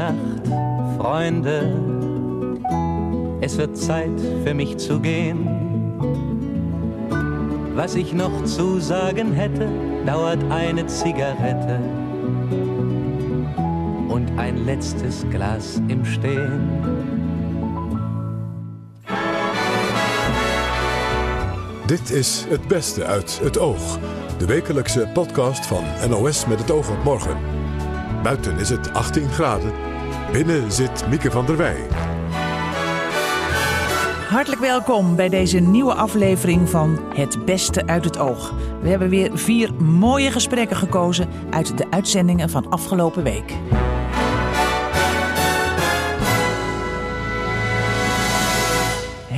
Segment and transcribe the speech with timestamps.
[0.00, 0.46] Nacht,
[0.96, 1.76] Freunde.
[3.42, 5.46] Es wird Zeit für mich zu gehen.
[7.74, 9.68] Was ich noch zu sagen hätte,
[10.06, 11.78] dauert eine Zigarette
[14.08, 16.60] und ein letztes Glas im Stehen.
[21.86, 23.98] Dit is Het Beste uit het Oog.
[24.38, 27.59] De wekelijkse podcast van NOS met het oog op morgen.
[28.22, 29.72] Buiten is het 18 graden.
[30.32, 31.86] Binnen zit Mieke van der Wij.
[34.28, 38.54] Hartelijk welkom bij deze nieuwe aflevering van Het Beste uit het Oog.
[38.82, 43.54] We hebben weer vier mooie gesprekken gekozen uit de uitzendingen van afgelopen week.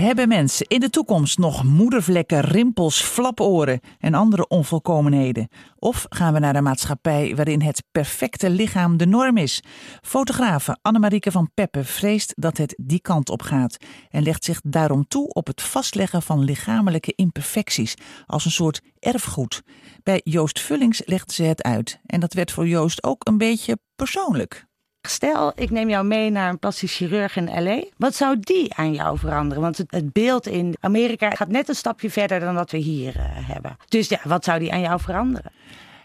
[0.02, 5.48] Hebben mensen in de toekomst nog moedervlekken, rimpels, flaporen en andere onvolkomenheden?
[5.78, 9.62] Of gaan we naar een maatschappij waarin het perfecte lichaam de norm is?
[10.00, 13.76] Fotografe Annemarieke van Peppe vreest dat het die kant op gaat
[14.08, 17.94] en legt zich daarom toe op het vastleggen van lichamelijke imperfecties
[18.26, 19.62] als een soort erfgoed.
[20.02, 23.78] Bij Joost Vullings legde ze het uit en dat werd voor Joost ook een beetje
[23.96, 24.70] persoonlijk.
[25.08, 27.84] Stel, ik neem jou mee naar een plastisch chirurg in LA.
[27.96, 29.62] Wat zou die aan jou veranderen?
[29.62, 33.22] Want het, beeld in Amerika gaat net een stapje verder dan wat we hier uh,
[33.26, 33.76] hebben.
[33.88, 35.52] Dus ja, wat zou die aan jou veranderen?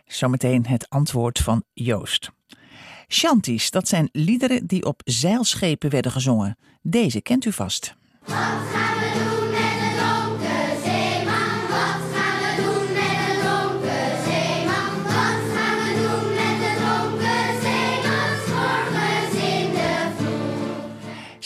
[0.05, 2.31] Zometeen het antwoord van Joost.
[3.07, 6.57] Shanties, dat zijn liederen die op zeilschepen werden gezongen.
[6.81, 7.95] Deze kent u vast.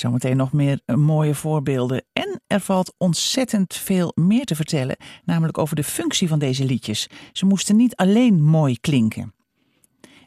[0.01, 2.03] Zometeen nog meer eh, mooie voorbeelden.
[2.13, 7.09] En er valt ontzettend veel meer te vertellen, namelijk over de functie van deze liedjes.
[7.31, 9.33] Ze moesten niet alleen mooi klinken.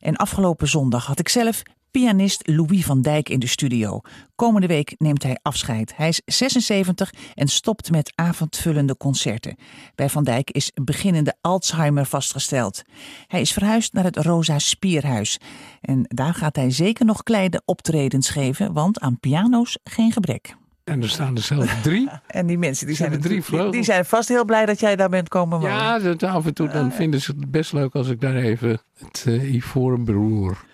[0.00, 1.62] En afgelopen zondag had ik zelf
[2.00, 4.00] pianist Louis van Dijk in de studio.
[4.34, 5.96] Komende week neemt hij afscheid.
[5.96, 9.56] Hij is 76 en stopt met avondvullende concerten.
[9.94, 12.82] Bij Van Dijk is beginnende Alzheimer vastgesteld.
[13.26, 15.38] Hij is verhuisd naar het Rosa Spierhuis.
[15.80, 20.56] En daar gaat hij zeker nog kleine optredens geven, want aan piano's geen gebrek.
[20.84, 22.08] En er staan er zelfs drie.
[22.26, 25.08] en die mensen die zijn, drie die, die, zijn vast heel blij dat jij daar
[25.08, 25.76] bent komen wonen.
[25.76, 28.78] Ja, dat, af en toe dan vinden ze het best leuk als ik daar even
[28.98, 30.72] het uh, ivoren beroer.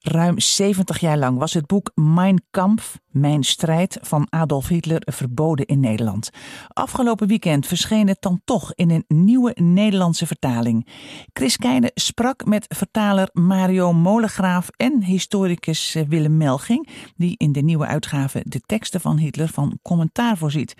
[0.00, 5.66] Ruim 70 jaar lang was het boek Mein Kampf, Mijn strijd van Adolf Hitler verboden
[5.66, 6.30] in Nederland.
[6.68, 10.86] Afgelopen weekend verscheen het dan toch in een nieuwe Nederlandse vertaling.
[11.32, 17.86] Chris Keijne sprak met vertaler Mario Molengraaf en historicus Willem Melging, die in de nieuwe
[17.86, 20.74] uitgave de teksten van Hitler van commentaar voorziet.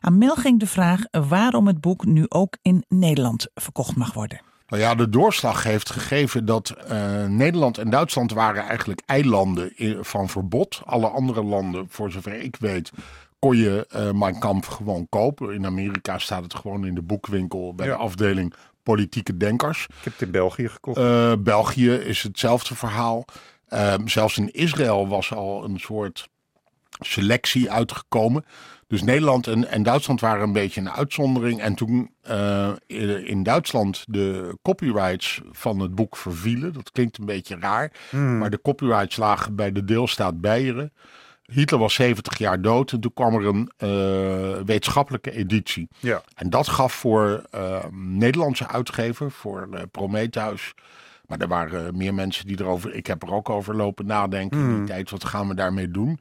[0.00, 4.53] Aan Melging de vraag waarom het boek nu ook in Nederland verkocht mag worden.
[4.74, 10.28] Nou ja, de doorslag heeft gegeven dat uh, Nederland en Duitsland waren eigenlijk eilanden van
[10.28, 10.80] verbod.
[10.84, 12.90] Alle andere landen, voor zover ik weet,
[13.38, 15.54] kon je uh, Mein Kampf gewoon kopen.
[15.54, 19.86] In Amerika staat het gewoon in de boekwinkel bij de afdeling politieke denkers.
[19.86, 20.98] Ik heb het in België gekocht.
[20.98, 23.24] Uh, België is hetzelfde verhaal.
[23.68, 26.28] Ehm, zelfs in Israël was al een soort
[27.00, 28.44] selectie uitgekomen.
[28.94, 31.60] Dus Nederland en, en Duitsland waren een beetje een uitzondering.
[31.60, 32.70] En toen uh,
[33.24, 36.72] in Duitsland de copyrights van het boek vervielen.
[36.72, 37.92] Dat klinkt een beetje raar.
[38.10, 38.38] Hmm.
[38.38, 40.92] Maar de copyrights lagen bij de deelstaat Beieren.
[41.42, 45.88] Hitler was 70 jaar dood en toen kwam er een uh, wetenschappelijke editie.
[45.98, 46.22] Ja.
[46.34, 50.74] En dat gaf voor uh, Nederlandse uitgever, voor Prometheus.
[51.26, 52.94] Maar er waren meer mensen die erover.
[52.94, 54.86] Ik heb er ook over lopen nadenken in die hmm.
[54.86, 55.10] tijd.
[55.10, 56.18] Wat gaan we daarmee doen?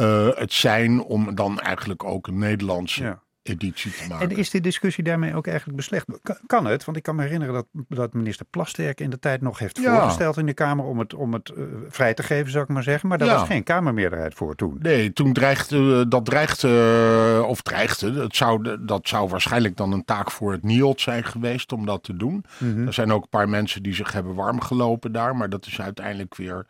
[0.00, 3.18] Uh, het zijn om dan eigenlijk ook een Nederlandse
[3.48, 4.30] editie te maken.
[4.30, 6.06] En is die discussie daarmee ook eigenlijk beslecht?
[6.46, 6.84] Kan het?
[6.84, 10.36] Want ik kan me herinneren dat, dat minister Plasterk in de tijd nog heeft voorgesteld
[10.36, 13.08] in de Kamer om het, om het uh, vrij te geven, zou ik maar zeggen.
[13.08, 14.76] Maar daar was geen Kamermeerderheid voor toen.
[14.80, 20.30] Nee, toen dreigde, dat dreigde, of dreigde, dat zou, dat zou waarschijnlijk dan een taak
[20.30, 22.44] voor het NIOD zijn geweest om dat te doen.
[22.58, 22.86] Mm -hmm.
[22.86, 25.80] Er zijn ook een paar mensen die zich hebben warm gelopen daar, maar dat is
[25.80, 26.66] uiteindelijk weer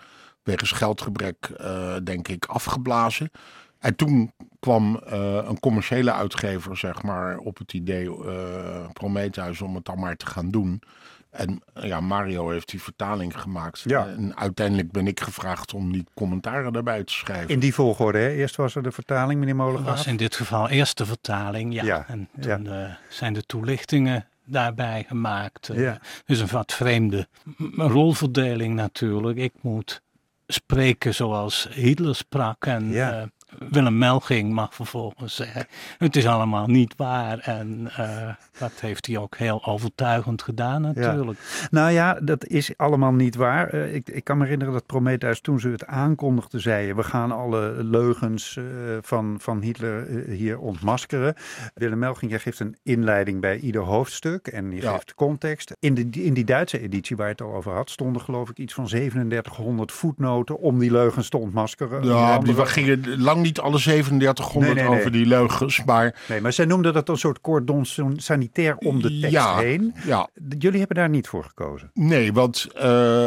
[0.46, 3.30] wegens geldgebrek, uh, denk ik, afgeblazen.
[3.78, 9.74] En toen kwam uh, een commerciële uitgever, zeg maar, op het idee uh, Prometheus om
[9.74, 10.82] het dan maar te gaan doen.
[11.30, 13.82] En ja, Mario heeft die vertaling gemaakt.
[13.84, 14.06] Ja.
[14.06, 17.48] En uiteindelijk ben ik gevraagd om die commentaren daarbij te schrijven.
[17.48, 18.30] In die volgorde, hè?
[18.30, 19.86] Eerst was er de vertaling, meneer Molengraaf?
[19.86, 21.84] Dat was in dit geval eerst de vertaling, ja.
[21.84, 22.04] ja.
[22.08, 22.98] En toen ja.
[23.08, 25.70] zijn de toelichtingen daarbij gemaakt.
[25.72, 25.98] Ja.
[26.24, 27.28] Dus een wat vreemde
[27.76, 29.38] rolverdeling natuurlijk.
[29.38, 30.02] Ik moet
[30.46, 32.66] spreken zoals Hitler sprak.
[32.66, 33.30] En ja.
[33.58, 35.66] Willem Melging mag vervolgens zeggen:
[35.98, 37.38] Het is allemaal niet waar.
[37.38, 38.28] En uh,
[38.58, 41.68] dat heeft hij ook heel overtuigend gedaan natuurlijk.
[41.70, 43.74] Nou ja, dat is allemaal niet waar.
[43.74, 46.94] Uh, ik, ik kan me herinneren dat Prometheus toen ze het aankondigden zei...
[46.94, 48.64] we gaan alle leugens uh,
[49.00, 51.34] van, van Hitler uh, hier ontmaskeren.
[51.74, 54.92] Willem Melging, jij geeft een inleiding bij ieder hoofdstuk en je ja.
[54.92, 55.72] geeft context.
[55.78, 57.90] In, de, in die Duitse editie waar je het al over had...
[57.90, 62.04] stonden geloof ik iets van 3700 voetnoten om die leugens te ontmaskeren.
[62.04, 64.98] Ja, die gingen lang niet alle 3700 nee, nee, nee.
[64.98, 66.22] over die leugens, maar...
[66.28, 69.94] Nee, maar zij noemden dat een soort cordon sanitair om de tekst ja, heen.
[70.04, 70.28] Ja.
[70.58, 71.90] Jullie hebben daar niet voor gekozen.
[71.94, 72.82] Nee, want uh,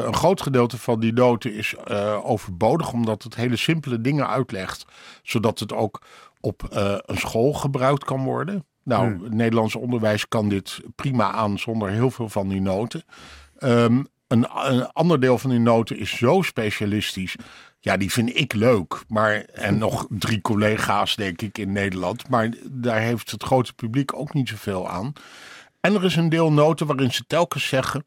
[0.06, 4.86] een groot gedeelte van die noten is uh, overbodig, omdat het hele simpele dingen uitlegt,
[5.24, 6.02] zodat het ook
[6.40, 8.66] op uh, een school gebruikt kan worden.
[8.84, 9.24] Nou, hmm.
[9.24, 13.04] het Nederlands onderwijs kan dit prima aan zonder heel veel van die noten.
[13.60, 17.36] Um, een, een, ander deel van die noten is zo specialistisch.
[17.80, 19.04] Ja, die vind ik leuk.
[19.08, 22.30] Maar, en nog drie collega's, denk ik, in Nederland.
[22.30, 25.14] Maar daar heeft het grote publiek ook niet zoveel aan.
[25.82, 28.04] En er is een deel noten waarin ze telkens zeggen.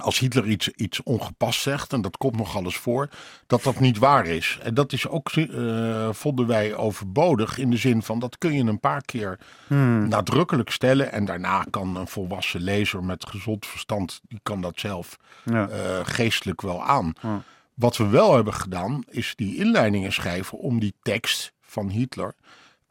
[0.00, 3.08] Als Hitler iets, iets ongepast zegt, en dat komt nog alles voor,
[3.46, 4.58] dat dat niet waar is.
[4.62, 8.64] En dat is ook, uh, vonden wij overbodig in de zin van dat kun je
[8.64, 10.08] een paar keer hmm.
[10.08, 11.12] nadrukkelijk stellen.
[11.12, 15.68] En daarna kan een volwassen lezer met gezond verstand, die kan dat zelf ja.
[15.68, 17.12] uh, geestelijk wel aan.
[17.22, 17.42] Ja.
[17.74, 22.34] Wat we wel hebben gedaan, is die inleidingen schrijven om die tekst van Hitler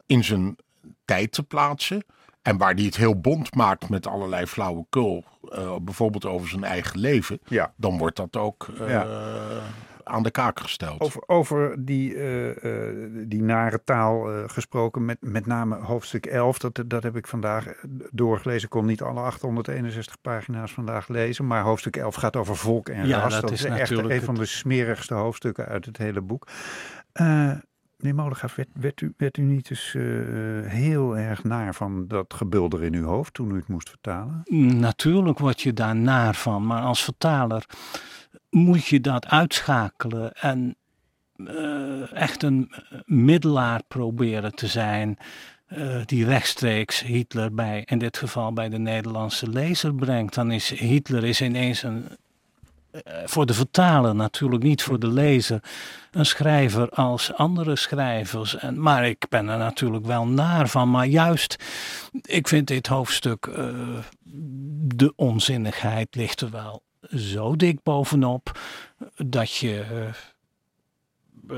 [0.06, 0.56] in zijn
[1.04, 2.04] tijd te plaatsen.
[2.42, 7.00] En waar die het heel bond maakt met allerlei flauwekul, uh, bijvoorbeeld over zijn eigen
[7.00, 7.72] leven, ja.
[7.76, 9.06] dan wordt dat ook uh, ja.
[10.04, 11.00] Aan de kaak gesteld.
[11.00, 12.50] Over, over die, uh,
[13.26, 17.66] die nare taal gesproken, met, met name hoofdstuk 11, dat, dat heb ik vandaag
[18.12, 18.62] doorgelezen.
[18.62, 23.06] Ik kon niet alle 861 pagina's vandaag lezen, maar hoofdstuk 11 gaat over volk en
[23.06, 23.32] ja, ras.
[23.32, 26.46] Dat, dat is, is echt een van de smerigste hoofdstukken uit het hele boek.
[28.04, 30.02] Meneer Molengaaf, werd, werd, u, werd u niet eens uh,
[30.70, 34.42] heel erg naar van dat gebulder in uw hoofd toen u het moest vertalen?
[34.80, 37.66] Natuurlijk word je daar naar van, maar als vertaler
[38.50, 40.76] moet je dat uitschakelen en
[41.36, 42.72] uh, echt een
[43.04, 45.18] middelaar proberen te zijn.
[45.68, 50.34] Uh, die rechtstreeks Hitler bij, in dit geval bij de Nederlandse lezer brengt.
[50.34, 52.08] Dan is Hitler is ineens een,
[53.24, 55.62] voor de vertaler natuurlijk, niet voor de lezer,
[56.10, 58.56] een schrijver als andere schrijvers.
[58.56, 60.90] En, maar ik ben er natuurlijk wel naar van.
[60.90, 61.56] Maar juist,
[62.22, 63.50] ik vind dit hoofdstuk,
[64.84, 68.58] de onzinnigheid ligt er wel zo dik bovenop,
[69.16, 69.84] dat je...
[69.92, 70.08] Uh,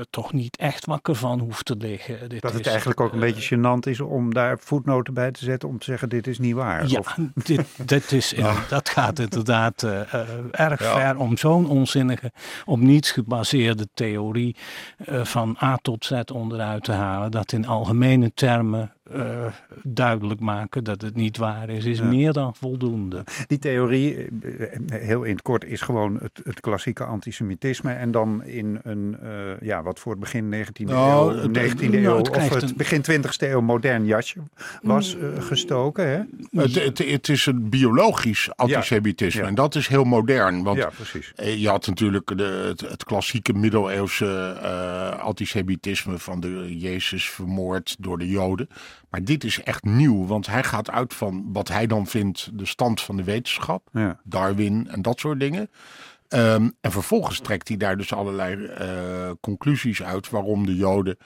[0.09, 2.29] toch niet echt wakker van hoeft te liggen.
[2.29, 5.31] Dit dat het is, eigenlijk ook een uh, beetje gênant is om daar voetnoten bij
[5.31, 6.87] te zetten om te zeggen dit is niet waar.
[6.87, 7.17] Ja, of...
[7.43, 8.55] dit, dit is, ja.
[8.69, 10.21] dat gaat inderdaad uh, uh,
[10.51, 10.95] erg ja.
[10.95, 12.31] ver om zo'n onzinnige,
[12.65, 14.55] op niets gebaseerde theorie
[15.07, 17.31] van A tot Z onderuit te halen.
[17.31, 19.45] Dat in algemene termen uh,
[19.83, 22.05] duidelijk maken dat het niet waar is, is ja.
[22.05, 23.23] meer dan voldoende.
[23.47, 24.27] Die theorie,
[24.87, 27.91] heel in het kort, is gewoon het, het klassieke antisemitisme.
[27.91, 29.29] En dan in een, uh,
[29.61, 32.73] ja, wat voor het begin 19e nou, eeuw, 19e nou, eeuw het of het een...
[32.77, 34.39] begin 20e eeuw modern jasje
[34.81, 36.07] was uh, gestoken.
[36.07, 36.21] Hè?
[36.61, 39.39] Het, het, het, is een biologisch antisemitisme.
[39.39, 39.45] Ja.
[39.45, 39.49] Ja.
[39.49, 40.63] En dat is heel modern.
[40.63, 41.33] Want ja, precies.
[41.35, 44.25] je had natuurlijk de, het, het klassieke middeleeuwse
[45.19, 48.69] antisemitisme van de Jezus vermoord door de Joden.
[49.09, 52.65] Maar dit is echt nieuw, want hij gaat uit van wat hij dan vindt de
[52.65, 53.89] stand van de wetenschap.
[53.91, 54.19] Ja.
[54.23, 55.69] Darwin en dat soort dingen.
[56.29, 61.17] Um, en vervolgens trekt hij daar dus allerlei uh, conclusies uit waarom de Joden.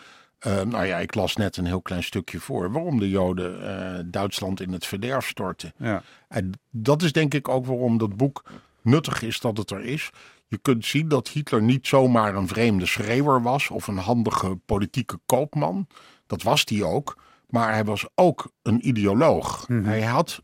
[0.48, 2.72] Uh, nou ja, ik las net een heel klein stukje voor.
[2.72, 5.74] Waarom de Joden uh, Duitsland in het verderf storten.
[5.78, 6.04] Ja.
[6.28, 8.44] En dat is denk ik ook waarom dat boek
[8.82, 10.10] nuttig is dat het er is.
[10.48, 15.20] Je kunt zien dat Hitler niet zomaar een vreemde schreeuwer was of een handige politieke
[15.26, 15.88] koopman.
[16.28, 17.18] Dat was hij ook.
[17.52, 19.68] Maar hij was ook een ideoloog.
[19.68, 19.78] Mhm.
[19.78, 19.90] Mm -hmm.
[19.90, 20.42] Hij had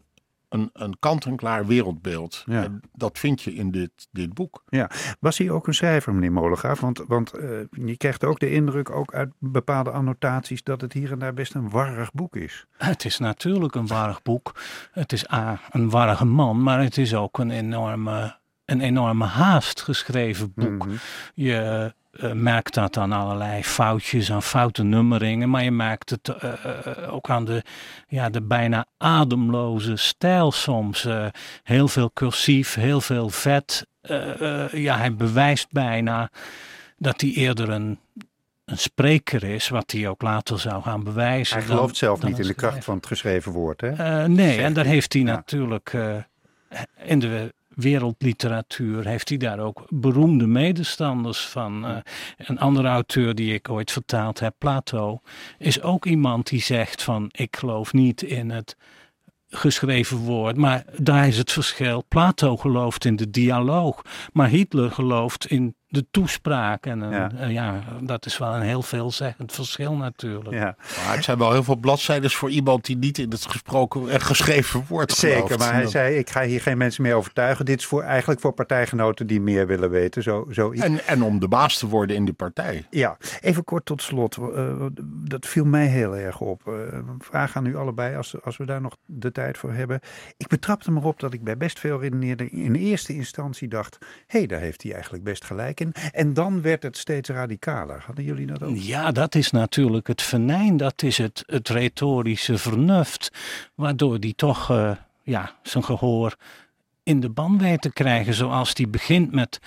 [0.50, 2.44] een, een kant-en-klaar wereldbeeld.
[2.46, 2.64] Ja.
[2.64, 4.64] En dat vind je in dit, dit boek.
[4.68, 4.90] Ja.
[5.20, 6.80] Was hij ook een schrijver, meneer Molengaaf?
[6.80, 11.12] Want, want uh, je krijgt ook de indruk, ook uit bepaalde annotaties, dat het hier
[11.12, 12.66] en daar best een warrig boek is.
[12.78, 14.56] Het is natuurlijk een warrig boek.
[14.92, 19.82] Het is A, een warrige man, maar het is ook een enorme, een enorme haast
[19.82, 20.70] geschreven boek.
[20.70, 20.98] Mm -hmm.
[21.34, 25.50] Je uh, merkt dat aan allerlei foutjes, aan foute nummeringen.
[25.50, 27.64] Maar je merkt het uh, uh, ook aan de,
[28.08, 31.08] ja, de bijna ademloze stijl soms.
[31.64, 33.88] heel veel cursief, heel veel vet.
[34.72, 36.30] ja, hij bewijst bijna
[36.98, 38.00] dat hij eerder een,
[38.66, 41.58] een spreker is, wat hij ook later zou gaan bewijzen.
[41.58, 44.28] Hij gelooft dan, zelf dan niet in de kracht van het geschreven woord, hè?
[44.28, 45.28] nee, Zegt en daar heeft hij ja.
[45.28, 45.96] natuurlijk
[47.04, 51.86] in de wereldliteratuur heeft hij daar ook beroemde medestanders van.
[51.86, 51.98] Uh,
[52.38, 55.22] een andere auteur die ik ooit vertaald heb, Plato,
[55.58, 58.78] is ook iemand die zegt van ik geloof niet in het
[59.50, 60.58] geschreven woord.
[60.58, 62.04] Maar daar is het verschil.
[62.08, 64.02] Plato gelooft in de dialoog,
[64.34, 66.86] maar Hitler gelooft in de toespraak.
[66.86, 67.32] En een- Ja.
[67.32, 70.56] eh, ja, dat is wel een heel veelzeggend verschil natuurlijk.
[70.56, 70.76] Ja,
[71.06, 74.22] Maar het zijn wel heel veel bladzijden voor iemand die niet in het gesproken en
[74.22, 75.38] geschreven woord gelooft.
[75.38, 75.58] zeker.
[75.58, 77.66] Maar hij Dat- zei, ik ga hier geen mensen meer overtuigen.
[77.66, 80.24] Dit is voor, eigenlijk voor partijgenoten die meer willen weten.
[80.24, 80.84] Zo, zoiets.
[80.84, 82.86] En, en om de baas te worden in de partij.
[82.90, 84.38] Ja, even kort tot slot.
[84.38, 86.68] Eh, dat viel mij heel erg op.
[86.68, 90.00] Eh, Een vraag aan u allebei, als, als we daar nog de tijd voor hebben.
[90.38, 93.98] Ik betrapte me erop dat ik bij best veel redeneerden in eerste instantie dacht...
[94.28, 95.94] hé, hey, daar heeft hij eigenlijk best gelijk in.
[96.12, 98.04] En dan werd het steeds radicaler.
[98.06, 98.78] Hadden jullie dat ook?
[98.78, 103.32] Ja, dat is natuurlijk het venijn, dat is het, het retorische vernuft,
[103.76, 104.92] waardoor die toch eh,
[105.24, 106.36] ja, zijn gehoor
[107.04, 108.34] in de ban weet te krijgen.
[108.34, 109.60] Zoals die begint met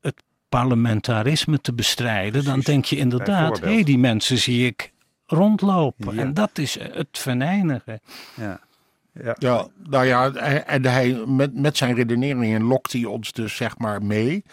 [0.00, 4.92] het parlementarisme te bestrijden, dan denk je inderdaad, hé, hey, die mensen zie ik
[5.26, 6.14] rondlopen.
[6.14, 6.20] Ja.
[6.20, 8.00] En dat is het venijnige.
[8.34, 8.60] Ja.
[9.22, 9.36] Ja.
[9.38, 13.78] Ja, nou ja, en en hij, met, met zijn redeneringen lokt hij ons dus zeg
[13.78, 14.44] maar mee.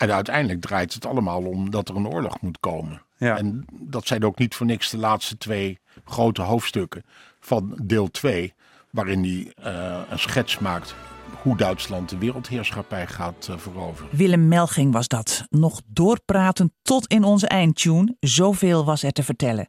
[0.00, 3.02] En uiteindelijk draait het allemaal om dat er een oorlog moet komen.
[3.16, 3.36] Ja.
[3.36, 7.04] En dat zijn ook niet voor niks de laatste twee grote hoofdstukken
[7.40, 8.54] van deel 2.
[8.90, 10.94] Waarin hij eh, een schets maakt
[11.42, 14.16] hoe Duitsland de wereldheerschappij gaat eh, veroveren.
[14.16, 15.44] Willem Melging was dat.
[15.48, 18.16] Nog doorpraten tot in onze eindtune.
[18.20, 19.68] Zoveel was er te vertellen.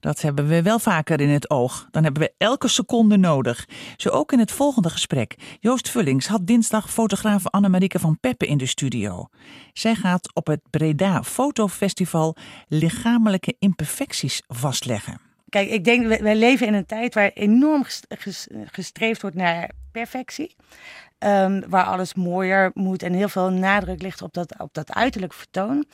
[0.00, 1.88] Dat hebben we wel vaker in het oog.
[1.90, 3.68] Dan hebben we elke seconde nodig.
[3.96, 5.56] Zo ook in het volgende gesprek.
[5.60, 9.28] Joost Vullings had dinsdag fotograaf Annemarieke van Peppe in de studio.
[9.72, 12.36] Zij gaat op het Breda Fotofestival
[12.68, 15.20] lichamelijke imperfecties vastleggen.
[15.48, 19.36] Kijk, ik denk, wij, wij leven in een tijd waar enorm ges- ges- gestreefd wordt
[19.36, 20.56] naar perfectie.
[21.20, 25.32] Ehm, waar alles mooier moet en heel veel nadruk ligt op dat, op dat uiterlijk
[25.32, 25.84] vertoon.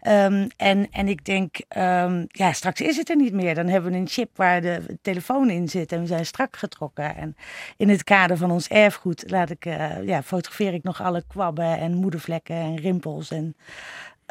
[0.00, 3.54] Ehm, en, en ik denk, ehm, ja, straks is het er niet meer.
[3.54, 7.16] Dan hebben we een chip waar de telefoon in zit en we zijn strak getrokken.
[7.16, 7.36] En
[7.76, 11.78] in het kader van ons erfgoed laat ik, eh, ja, fotografeer ik nog alle kwabben
[11.78, 13.30] en moedervlekken en rimpels.
[13.30, 13.56] En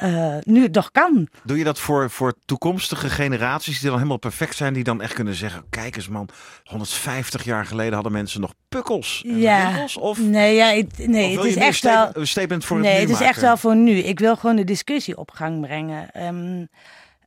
[0.01, 1.27] eh, nu het nog kan.
[1.43, 5.13] Doe je dat voor, voor toekomstige generaties die dan helemaal perfect zijn, die dan echt
[5.13, 6.29] kunnen zeggen: kijk eens man,
[6.63, 9.85] 150 jaar geleden hadden mensen nog pukkels en Ja.
[9.99, 12.25] Of, Nee, ja, het, nee het is echt statement- wel.
[12.25, 13.27] statement voor nee, het is maken?
[13.27, 13.91] echt wel voor nu.
[13.97, 16.11] Ik wil gewoon de discussie op gang brengen.
[16.11, 16.65] Ehm,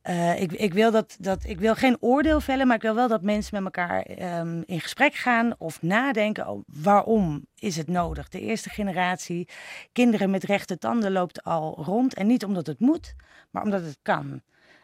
[0.05, 3.07] eh, ik, ik, wil dat, dat, ik wil geen oordeel vellen, maar ik wil wel
[3.07, 6.47] dat mensen met elkaar ehm, in gesprek gaan of nadenken.
[6.47, 8.29] Oh, waarom is het nodig?
[8.29, 9.47] De eerste generatie
[9.91, 12.13] kinderen met rechte tanden loopt al rond.
[12.13, 13.15] En niet omdat het moet,
[13.51, 14.41] maar omdat het kan.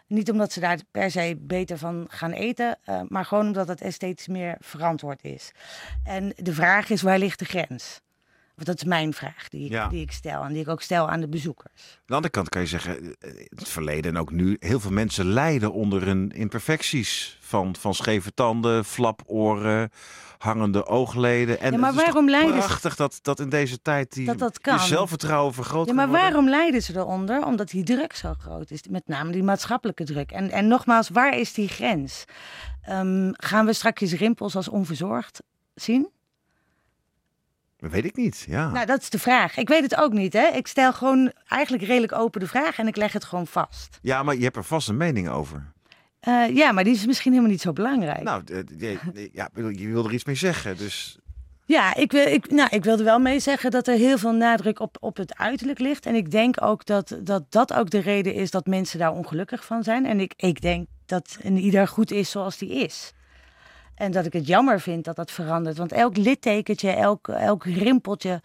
[0.07, 3.81] Niet omdat ze daar per se beter van gaan eten, eh, maar gewoon omdat het
[3.81, 5.51] esthetisch meer verantwoord is.
[6.03, 8.01] En de vraag is, waar ligt de grens?
[8.65, 9.87] Dat is mijn vraag die ik, Ja.
[9.87, 11.71] die ik stel en die ik ook stel aan de bezoekers.
[11.93, 14.79] Aan de andere kant kan je zeggen, eh, in het verleden en ook nu, heel
[14.79, 17.37] veel mensen lijden onder hun imperfecties.
[17.41, 19.89] Van, van scheve tanden, flaporen,
[20.37, 21.59] hangende oogleden.
[21.59, 24.59] En Ja, maar waarom lijden ze- prachtig dat, dat in deze tijd die Dat dat
[24.59, 24.73] kan.
[24.73, 27.45] je zelfvertrouwen vergroot Ja, maar waarom lijden ze eronder?
[27.45, 28.81] Omdat die druk zo groot is.
[28.89, 30.31] Met name die maatschappelijke druk.
[30.31, 32.25] En, en nogmaals, waar is die grens?
[32.81, 35.41] Ehm, gaan we straks rimpels als onverzorgd
[35.75, 36.09] zien?
[37.81, 38.69] Dat weet ik niet, ja.
[38.69, 39.57] Nou, dat is de vraag.
[39.57, 40.33] Ik weet het ook niet.
[40.33, 40.47] Hè?
[40.47, 43.99] Ik stel gewoon eigenlijk redelijk open de vraag en ik leg het gewoon vast.
[44.01, 45.71] Ja, maar je hebt er vast een mening over.
[46.19, 48.23] Eh, ja, maar die is misschien helemaal niet zo belangrijk.
[48.23, 48.43] Nou,
[48.77, 51.19] je, ja, je wil er iets mee zeggen, dus...
[51.65, 54.79] Ja, ik, wil, ik, nou, ik wilde wel mee zeggen dat er heel veel nadruk
[54.79, 56.05] op, op het uiterlijk ligt.
[56.05, 59.65] En ik denk ook dat, dat dat ook de reden is dat mensen daar ongelukkig
[59.65, 60.05] van zijn.
[60.05, 63.13] En ik, ik denk dat een ieder goed is zoals die is.
[64.01, 65.77] En dat ik het jammer vind dat dat verandert.
[65.77, 68.41] Want elk littekentje, elk, elk rimpeltje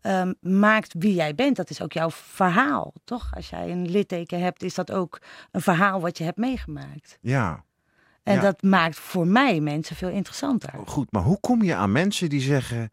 [0.00, 1.56] ehm, maakt wie jij bent.
[1.56, 3.30] Dat is ook jouw verhaal, toch?
[3.34, 5.20] Als jij een litteken hebt, is dat ook
[5.50, 7.18] een verhaal wat je hebt meegemaakt.
[7.20, 7.64] Ja,
[8.22, 8.40] En Ja.
[8.40, 10.72] dat maakt voor mij mensen veel interessanter.
[10.86, 11.12] goed.
[11.12, 12.90] Maar hoe kom je aan mensen die zeggen...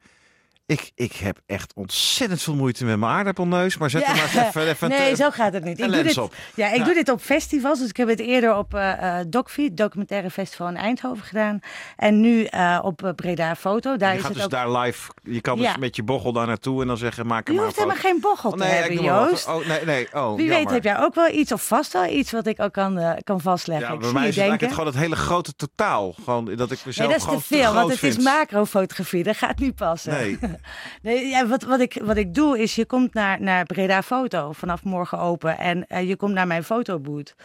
[0.71, 4.35] Ik, ik heb echt ontzettend veel moeite met mijn aardappelneus, maar zet er maar eens
[4.35, 5.79] even, even nee, zo gaat het niet.
[5.79, 6.33] Ik doe dit, op.
[6.55, 6.83] Ja, ik Ja.
[6.83, 7.79] doe dit op festivals.
[7.79, 11.59] Dus ik heb het eerder op eh eh Docfeed, documentaire festival in Eindhoven gedaan.
[11.97, 13.97] En nu eh, op Breda Foto.
[13.97, 14.51] Daar je is gaat het dus ook...
[14.51, 15.67] daar live, je kan Ja.
[15.67, 17.83] dus met je bochel daar naartoe en dan zeggen, maak er Je maar hoeft een
[17.83, 19.03] helemaal geen bochel Oh, te nee, hebben.
[19.03, 19.47] Joost.
[19.47, 20.47] Oh, nee, nee, oh, Wie jammer.
[20.57, 23.41] weet heb jij ook wel iets of vast wel iets wat ik ook kan, kan
[23.41, 23.87] vastleggen.
[23.87, 26.15] Ja, ik bij mij je is het gewoon het hele grote totaal.
[26.23, 28.17] Gewoon dat ik mezelf Nee, dat is te veel, want het vind.
[28.17, 29.23] is macrofotografie.
[29.23, 30.11] Dat gaat niet passen.
[30.13, 30.39] Nee.
[31.01, 34.83] Ja, wat, wat, ik, wat ik doe is, je komt naar, naar Breda Foto vanaf
[34.83, 35.57] morgen open.
[35.57, 37.35] En eh, je komt naar mijn fotoboot.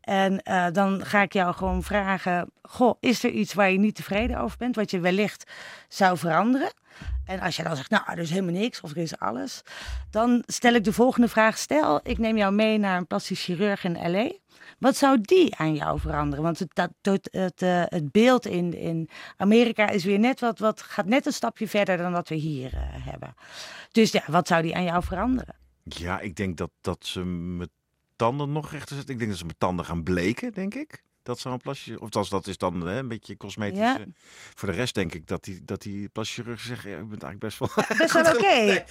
[0.00, 3.94] En eh, dan ga ik jou gewoon vragen: Goh, is er iets waar je niet
[3.94, 5.50] tevreden over bent, wat je wellicht
[5.88, 6.72] zou veranderen?
[7.26, 9.62] En als je dan zegt, nou, er is helemaal niks of er is alles,
[10.10, 11.58] dan stel ik de volgende vraag.
[11.58, 14.30] Stel, ik neem jou mee naar een plastisch chirurg in LA.
[14.82, 16.44] Wat zou die aan jou veranderen?
[16.44, 20.58] Want het, dat, het, het, eh, het beeld in, in Amerika is weer net wat,
[20.58, 23.34] wat, gaat net een stapje verder dan wat we hier eh, hebben.
[23.92, 25.54] Dus ja, wat zou die aan jou veranderen?
[25.82, 27.70] Ja, ik denk dat, dat ze mijn
[28.16, 29.12] tanden nog rechter zetten.
[29.12, 31.02] Ik denk dat ze mijn tanden gaan bleken, denk ik.
[31.22, 33.78] Dat zou een plasje, of dat, dat is dan hè, een beetje cosmetisch.
[33.78, 33.98] Ja.
[34.54, 37.38] Voor de rest denk ik dat die, dat die chirurg zegt, ja, ik ben eigenlijk
[37.38, 37.68] best wel...
[37.98, 38.84] Best wel oké.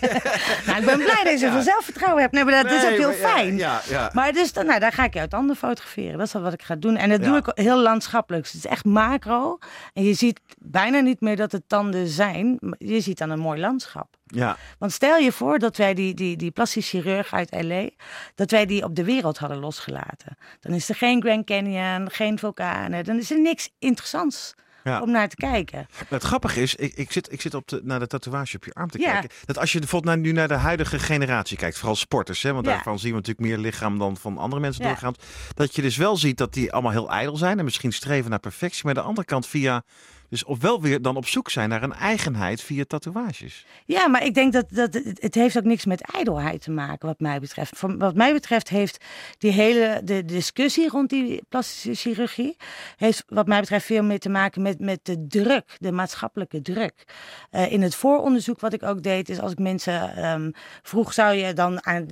[0.66, 2.34] nou, ik ben blij dat je zoveel zelfvertrouwen hebt.
[2.34, 3.56] Nee, maar dat is ook heel maar ja, fijn.
[3.56, 4.10] Ja, ja.
[4.14, 6.18] Maar dus, dan- nou, daar ga ik jou tanden fotograferen.
[6.18, 6.96] Dat is wat ik ga doen.
[6.96, 7.38] En dat doe Ja.
[7.38, 8.42] ik heel landschappelijk.
[8.44, 9.58] Dus het is echt macro.
[9.92, 12.58] En je ziet bijna niet meer dat het tanden zijn.
[12.78, 14.16] Je ziet dan een mooi landschap.
[14.34, 14.56] Ja.
[14.78, 17.88] Want stel je voor dat wij die, die, die plastisch chirurg uit L.A.,
[18.34, 20.36] dat wij die op de wereld hadden losgelaten.
[20.60, 23.04] Dan is er geen Grand Canyon, geen vulkanen.
[23.04, 24.54] Dan is er niks interessants
[24.84, 25.00] Ja.
[25.02, 25.86] om naar te kijken.
[25.90, 28.64] Maar het grappige is, ik, ik zit, ik zit op de, naar de tatoeage op
[28.64, 29.12] je arm te Ja.
[29.12, 29.30] kijken.
[29.44, 32.66] Dat als je bijvoorbeeld naar, nu naar de huidige generatie kijkt, vooral sporters, hè, want
[32.66, 32.72] Ja.
[32.72, 35.16] daarvan zien we natuurlijk meer lichaam dan van andere mensen doorgaans.
[35.54, 38.38] Dat je dus wel ziet dat die allemaal heel ijdel zijn en misschien streven naar
[38.38, 38.80] perfectie.
[38.84, 39.82] Maar aan de andere kant via,
[40.28, 43.66] dus of wel weer dan op zoek zijn naar een eigenheid via tatoeages.
[43.84, 47.20] Ja, maar ik denk dat, dat het, heeft ook niks met ijdelheid te maken, wat
[47.20, 47.80] mij betreft.
[47.80, 49.04] Wat mij betreft heeft
[49.38, 52.56] die hele de discussie rond die plastische chirurgie,
[52.96, 57.04] heeft wat mij betreft veel meer te maken met, met de druk, de maatschappelijke druk.
[57.50, 60.50] Eh, in het vooronderzoek wat ik ook deed, is als ik mensen ehm,
[60.82, 62.06] vroeg, zou je dan aan,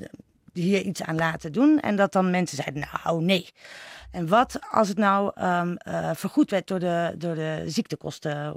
[0.56, 1.80] hier iets aan laten doen?
[1.80, 3.50] En dat dan mensen zeiden, nou nee.
[4.10, 8.54] En wat als het nou ehm, eh, vergoed werd door de, door de ziektekosten?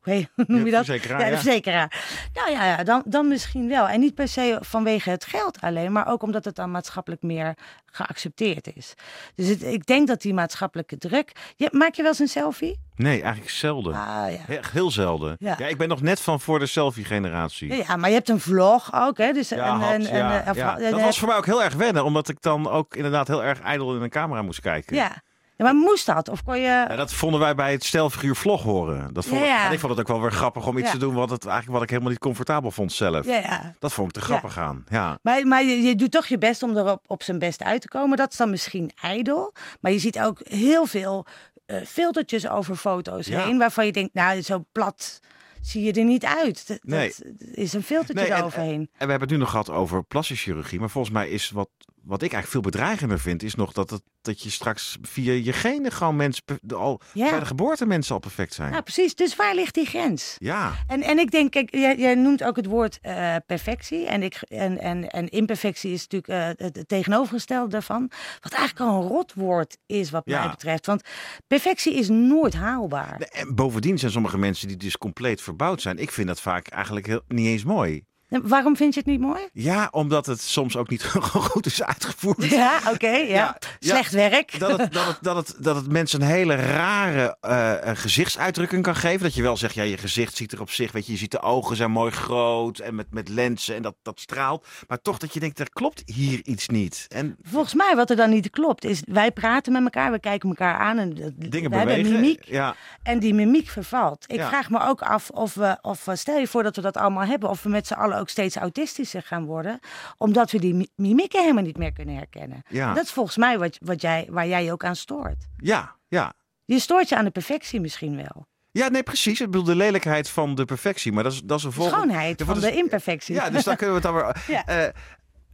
[0.04, 0.84] Hoe, noem je dat?
[0.84, 1.36] verzekeraar, ja, de ja.
[1.40, 2.02] verzekeraar.
[2.34, 3.88] Nou ja, ja dan, dan misschien wel.
[3.88, 7.54] En niet per se vanwege het geld alleen, maar ook omdat het dan maatschappelijk meer
[7.86, 8.94] geaccepteerd is.
[9.34, 11.32] Dus het, ik denk dat die maatschappelijke druk.
[11.56, 12.78] Je, maak je wel eens een selfie?
[12.96, 13.94] Nee, eigenlijk zelden.
[13.94, 14.54] Ah ja.
[14.56, 15.36] Echt heel zelden.
[15.38, 15.54] Ja.
[15.58, 15.66] Ja.
[15.66, 17.74] ik ben nog net van voor de selfie-generatie.
[17.74, 19.32] Ja, maar je hebt een vlog ook, hè?
[19.32, 20.08] Dus Ja, een, had, een, ja,
[20.42, 20.78] een, een- ja.
[20.78, 23.44] een- Dat was voor mij ook heel erg wennen, omdat ik dan ook inderdaad heel
[23.44, 24.96] erg ijdel in een camera moest kijken.
[24.96, 25.22] ja.
[25.60, 26.28] Ja, maar moest dat?
[26.28, 26.62] Of kon je...
[26.62, 29.12] Ja, dat vonden wij bij het stelfiguur vlog horen.
[29.14, 29.66] Dat vond, Ja.
[29.66, 31.72] En ik vond het ook wel weer grappig om iets te doen wat, het, eigenlijk
[31.74, 33.26] wat ik helemaal niet comfortabel vond zelf.
[33.26, 33.74] Ja, ja.
[33.78, 34.84] Dat vond ik te grappig aan.
[34.88, 35.18] Ja.
[35.22, 37.80] Maar, maar je, je doet toch je best om er op, op zijn best uit
[37.80, 38.16] te komen.
[38.16, 39.54] Dat is dan misschien ijdel.
[39.80, 41.26] Maar je ziet ook heel veel
[41.66, 43.58] eh, filtertjes over foto's heen.
[43.58, 45.20] Waarvan je denkt, nou, zo plat
[45.60, 46.66] zie je er niet uit.
[46.68, 47.14] Dat, Nee.
[47.52, 48.80] is een filtertje Nee, en- eroverheen.
[48.80, 50.80] En we hebben het nu nog gehad over plastische chirurgie.
[50.80, 51.68] Maar volgens mij is wat,
[52.02, 55.52] wat ik eigenlijk veel bedreigender vind, is nog dat, het, dat je straks via je
[55.52, 56.42] genen gewoon mensen
[56.74, 57.30] al Ja.
[57.30, 58.70] bij de geboorte mensen al perfect zijn.
[58.70, 59.14] Nou, precies.
[59.14, 60.36] Dus waar ligt die grens?
[60.38, 60.72] Ja.
[60.86, 64.06] En, en ik denk, kijk, jij, jij noemt ook het woord eh, perfectie.
[64.06, 68.10] En, ik, en, en, en imperfectie is natuurlijk eh, het, het tegenovergestelde daarvan.
[68.40, 70.40] Wat eigenlijk al een rotwoord is, wat Ja.
[70.40, 70.86] mij betreft.
[70.86, 71.02] Want
[71.46, 73.20] perfectie is nooit haalbaar.
[73.20, 75.98] En bovendien zijn sommige mensen die dus compleet verbouwd zijn.
[75.98, 78.02] Ik vind dat vaak eigenlijk heel, niet eens mooi.
[78.30, 79.40] En Waarom vind je het niet mooi?
[79.52, 81.04] Ja, omdat het soms ook niet
[81.50, 82.44] goed is uitgevoerd.
[82.44, 83.08] Ja, oké.
[83.08, 83.24] ja.
[83.26, 83.90] Ja, ja.
[83.94, 84.58] Slecht werk.
[84.58, 88.96] Dat het, dat, het, dat, het, dat het mensen een hele rare eh, gezichtsuitdrukking kan
[88.96, 89.22] geven.
[89.22, 91.30] Dat je wel zegt, ja, je gezicht ziet er op zich, weet je, je ziet
[91.30, 94.66] de ogen zijn mooi groot en met, met lenzen en dat, dat straalt.
[94.88, 97.06] Maar toch dat je denkt, er klopt hier iets niet.
[97.08, 100.48] En Volgens mij wat er dan niet klopt is, wij praten met elkaar, we kijken
[100.48, 102.20] elkaar aan en dat- dingen we hebben bewegen.
[102.20, 104.24] mimiek Ja, en die mimiek vervalt.
[104.26, 104.48] Ik Ja.
[104.48, 107.48] vraag me ook af of we, of stel je voor dat we dat allemaal hebben,
[107.48, 109.78] of we met z'n allen ook steeds autistischer gaan worden,
[110.16, 112.62] omdat we die mi- mimieken helemaal niet meer kunnen herkennen.
[112.68, 112.94] Ja.
[112.94, 115.46] Dat is volgens mij wat, wat jij, waar jij je ook aan stoort.
[115.56, 116.32] ja, ja.
[116.64, 118.46] Je stoort je aan de perfectie misschien wel.
[118.72, 119.40] Ja, nee, precies.
[119.40, 121.12] Ik bedoel, de lelijkheid van de perfectie.
[121.12, 121.98] Maar dat is, dat is een De volgende...
[122.00, 123.34] schoonheid Ja, van de imperfectie.
[123.34, 124.44] Ja, dus daar kunnen we het dan weer...
[124.56, 124.66] Ja.
[124.66, 124.88] Eh,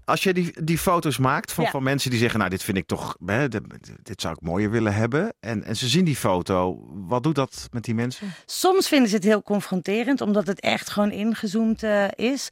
[0.06, 1.70] als je die, die foto's maakt van, Ja.
[1.70, 2.38] van mensen die zeggen...
[2.38, 3.16] nou, dit vind ik toch...
[3.26, 3.62] Hè, dit,
[4.02, 5.34] dit zou ik mooier willen hebben.
[5.40, 6.86] En, en ze zien die foto.
[6.92, 8.34] Wat doet dat met die mensen?
[8.44, 12.48] Soms vinden ze het heel confronterend, omdat het echt gewoon ingezoomd eh, is.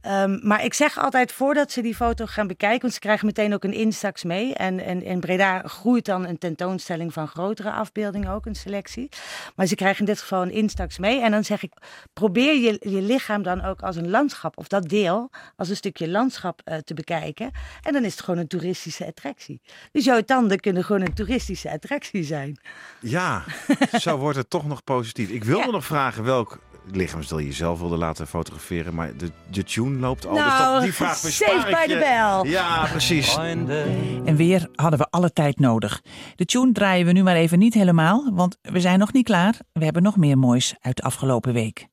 [0.00, 3.54] Ehm, maar ik zeg altijd voordat ze die foto gaan bekijken, want ze krijgen meteen
[3.54, 4.54] ook een instax mee.
[4.54, 9.08] En, en in Breda groeit dan een tentoonstelling van grotere afbeeldingen ook, een selectie.
[9.56, 11.20] Maar ze krijgen in dit geval een instax mee.
[11.20, 11.72] En dan zeg ik,
[12.12, 16.08] probeer je, je lichaam dan ook als een landschap, of dat deel, als een stukje
[16.08, 17.50] landschap eh, te bekijken.
[17.82, 19.60] En dan is het gewoon een toeristische attractie.
[19.92, 22.58] Dus jouw tanden kunnen gewoon een toeristische attractie zijn.
[23.00, 23.44] Ja,
[24.00, 25.28] zo wordt het toch nog positief.
[25.30, 25.70] Ik wilde Ja.
[25.70, 26.58] nog vragen welk
[26.92, 28.94] lichaamsdeel je zelf wilde laten fotograferen.
[28.94, 30.34] Maar de, de tune loopt al.
[30.34, 31.88] dus Nou, dat, die vraag bespaar safe ik by je.
[31.88, 31.98] the
[32.42, 32.50] bell.
[32.50, 33.36] Ja, precies.
[33.36, 36.02] En weer hadden we alle tijd nodig.
[36.36, 39.54] De tune draaien we nu maar even niet helemaal, want we zijn nog niet klaar.
[39.72, 41.86] We hebben nog meer moois uit de afgelopen week.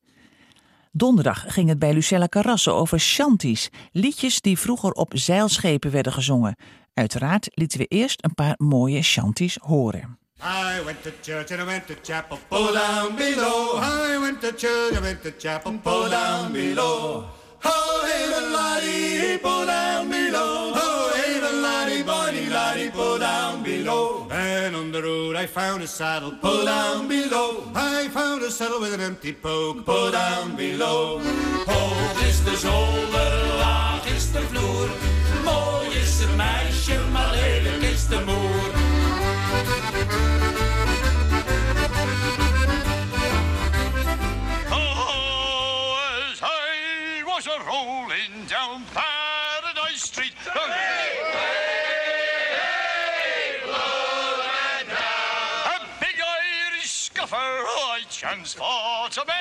[0.94, 6.56] Donderdag ging het bij Lucella Carrasso over shanties, liedjes die vroeger op zeilschepen werden gezongen.
[6.94, 10.18] Uiteraard lieten we eerst een paar mooie shanties horen.
[10.42, 13.82] I went to church and I went to chapel, pull down below.
[13.82, 17.24] I went to church, I went to chapel, pull down below.
[17.64, 20.72] Oh, the laddie, pull down below.
[20.74, 24.28] Oh, the laddie, bonny laddie, pull down below.
[24.30, 27.64] And on the road I found a saddle, pull down below.
[27.74, 31.20] I found a saddle with an empty poke, pull down below.
[31.66, 34.88] Hoog is de zolder, laag is de vloer.
[35.44, 38.81] Mooi is het meisje, maar lelijk is de moer.
[47.84, 50.32] Rolling down Paradise Street.
[50.46, 50.58] A
[56.00, 59.32] big Irish scuffer I chanced for to be.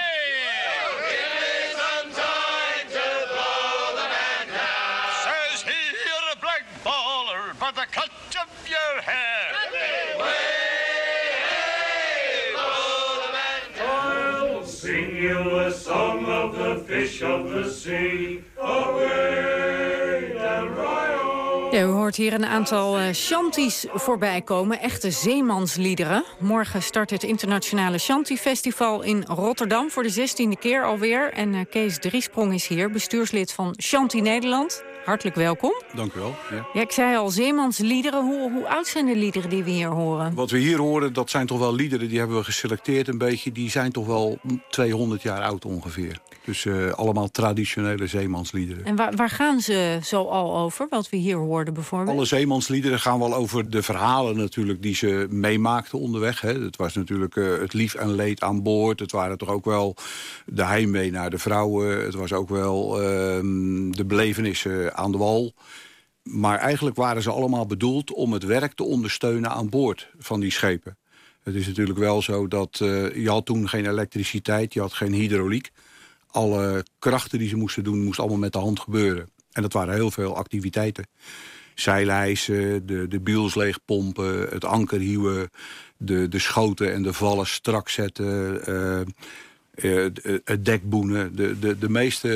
[5.23, 5.71] Says he,
[18.59, 20.81] Away and
[21.71, 26.23] Ja, u hoort hier een aantal eh, shanties voorbij komen, echte zeemansliederen.
[26.39, 31.31] Morgen start het internationale Shanty Festival in Rotterdam voor de zestiende keer alweer.
[31.33, 34.83] En eh, Kees Driesprong is hier, bestuurslid van Shanty Nederland.
[35.05, 35.73] Hartelijk welkom.
[35.95, 36.35] Dank u wel.
[36.51, 36.65] Ja.
[36.73, 38.25] Ja, ik zei al, zeemansliederen.
[38.25, 40.33] Hoe, hoe oud zijn de liederen die we hier horen?
[40.33, 42.09] Wat we hier horen, dat zijn toch wel liederen...
[42.09, 43.51] die hebben we geselecteerd een beetje.
[43.51, 46.19] Die zijn toch wel 200 jaar oud ongeveer.
[46.45, 48.85] Dus eh, allemaal traditionele zeemansliederen.
[48.85, 52.17] En waar, waar gaan ze zo al over, wat we hier hoorden bijvoorbeeld?
[52.17, 56.41] Alle zeemansliederen gaan wel over de verhalen natuurlijk die ze meemaakten onderweg.
[56.41, 56.63] Hè.
[56.63, 58.99] Het was natuurlijk eh, het lief en leed aan boord.
[58.99, 59.95] Het waren toch ook wel
[60.45, 62.03] de heimwee naar de vrouwen.
[62.03, 65.53] Het was ook wel ehm, de belevenissen aan de wal.
[66.23, 70.51] Maar eigenlijk waren ze allemaal bedoeld om het werk te ondersteunen aan boord van die
[70.51, 70.97] schepen.
[71.43, 75.13] Het is natuurlijk wel zo dat eh, je had toen geen elektriciteit, je had geen
[75.13, 75.71] hydrauliek.
[76.27, 79.29] Alle krachten die ze moesten doen, moest allemaal met de hand gebeuren.
[79.51, 81.07] En dat waren heel veel activiteiten.
[81.75, 85.49] Zeilijzen, de, de biels leegpompen, het anker hieuwen...
[85.97, 88.65] de, de schoten en de vallen strak zetten...
[88.65, 89.01] eh,
[89.71, 90.05] eh,
[90.43, 91.35] het dekboenen.
[91.35, 92.29] De, de, de meeste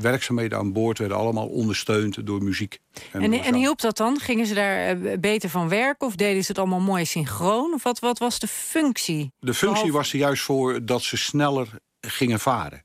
[0.00, 2.78] werkzaamheden aan boord werden allemaal ondersteund door muziek.
[3.12, 4.18] En, en hielp dat dan?
[4.20, 7.74] Gingen ze daar eh, beter van werken of deden ze het allemaal mooi synchroon?
[7.74, 9.32] Of wat, wat was de functie?
[9.40, 11.68] De functie Behalve- was er juist voor dat ze sneller
[12.00, 12.84] gingen varen.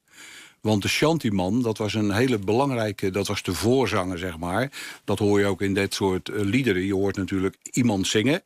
[0.61, 3.09] Want de shantyman, dat was een hele belangrijke...
[3.09, 4.71] dat was de voorzanger, zeg maar.
[5.03, 6.85] Dat hoor je ook in dit soort eh, liederen.
[6.85, 8.43] Je hoort natuurlijk iemand zingen...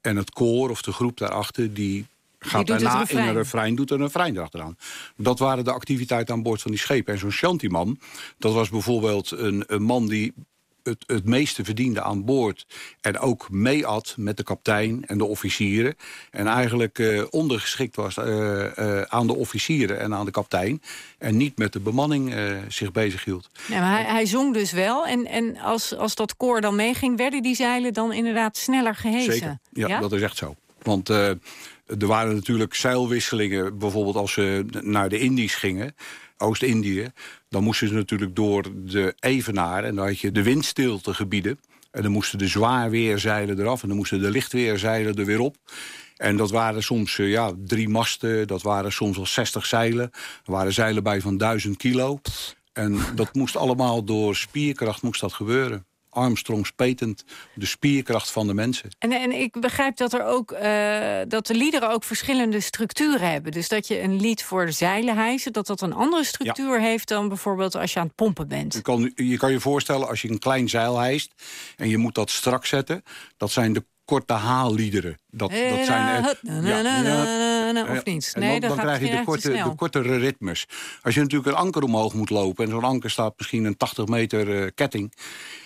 [0.00, 1.74] en het koor of de groep daarachter...
[1.74, 2.06] die
[2.40, 4.76] gaat daarna in een refrein, doet er een refrein erachteraan.
[5.16, 7.12] Dat waren de activiteiten aan boord van die schepen.
[7.12, 7.98] En zo'n shantyman,
[8.38, 10.32] dat was bijvoorbeeld een, een man die
[10.82, 12.66] het, het meeste verdiende aan boord.
[13.00, 15.96] En ook meeat met de kaptein en de officieren.
[16.30, 20.82] En eigenlijk eh, ondergeschikt was eh, eh, aan de officieren en aan de kaptein.
[21.18, 22.34] En niet met de bemanning
[22.68, 23.50] zich bezighield.
[23.68, 25.06] Ja, maar hij, hij zong dus wel.
[25.06, 29.32] En, en als, als dat koor dan meeging, werden die zeilen dan inderdaad sneller gehezen?
[29.32, 30.54] Zeker, ja, dat is echt zo.
[30.82, 31.10] Want
[31.98, 33.78] er waren natuurlijk zeilwisselingen.
[33.78, 35.94] Bijvoorbeeld als ze naar de Indies gingen,
[36.38, 37.12] Oost-Indië...
[37.48, 39.84] dan moesten ze natuurlijk door de Evenaar...
[39.84, 41.60] en dan had je de windstiltegebieden.
[41.90, 43.82] En dan moesten de zwaarweerzeilen eraf...
[43.82, 45.56] en dan moesten de lichtweerzeilen er weer op.
[46.16, 50.10] En dat waren soms eh, ja, drie masten, dat waren soms wel 60 zeilen.
[50.44, 52.20] Er waren zeilen bij van 1000 kilo.
[52.72, 55.86] En dat moest allemaal door spierkracht moest dat gebeuren.
[56.10, 58.88] Armstrong's patent, de spierkracht van de mensen.
[58.98, 63.52] En, en ik begrijp dat, er ook, eh, dat de liederen ook verschillende structuren hebben.
[63.52, 65.52] Dus dat je een lied voor zeilen hijsen...
[65.52, 68.74] dat dat een andere structuur heeft dan bijvoorbeeld als je aan het pompen bent.
[68.74, 71.32] Je kan, je kan je voorstellen als je een klein zeil hijst...
[71.76, 73.02] en je moet dat strak zetten,
[73.36, 75.18] dat zijn de korte haalliederen.
[75.28, 76.82] Dat, dat zijn echt- Na,
[77.76, 78.32] Of niet?
[78.38, 80.66] Nee, dan, krijg je de, korte, de kortere ritmes.
[81.02, 82.64] Als je natuurlijk een anker omhoog moet lopen...
[82.64, 85.12] en zo'n anker staat misschien een 80 meter eh, ketting...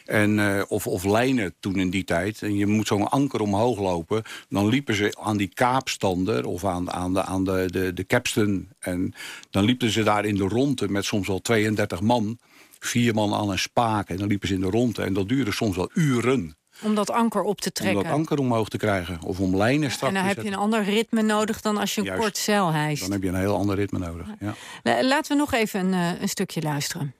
[0.04, 2.42] En, eh, of, of lijnen toen in die tijd.
[2.42, 4.22] En je moet zo'n anker omhoog lopen.
[4.48, 8.68] Dan liepen ze aan die kaapstander of aan, aan, de, aan de, de, de capstan.
[8.78, 9.14] En
[9.50, 12.38] dan liepen ze daar in de ronde met soms wel 32 man.
[12.78, 14.08] Vier man aan een spaak.
[14.08, 15.02] En dan liepen ze in de ronde.
[15.02, 16.56] En dat duurde soms wel uren.
[16.82, 18.02] Om dat anker op te Om trekken.
[18.02, 19.18] dat anker omhoog te krijgen.
[19.22, 22.00] Of om lijnen strak en dan heb je een ander ritme nodig dan als je
[22.00, 22.22] een Juist.
[22.22, 23.02] kort zeil hijst.
[23.02, 24.26] Dan heb je een heel ander ritme nodig.
[24.40, 24.54] Ja.
[24.82, 27.14] La- Laten we nog even een, eh, een stukje luisteren.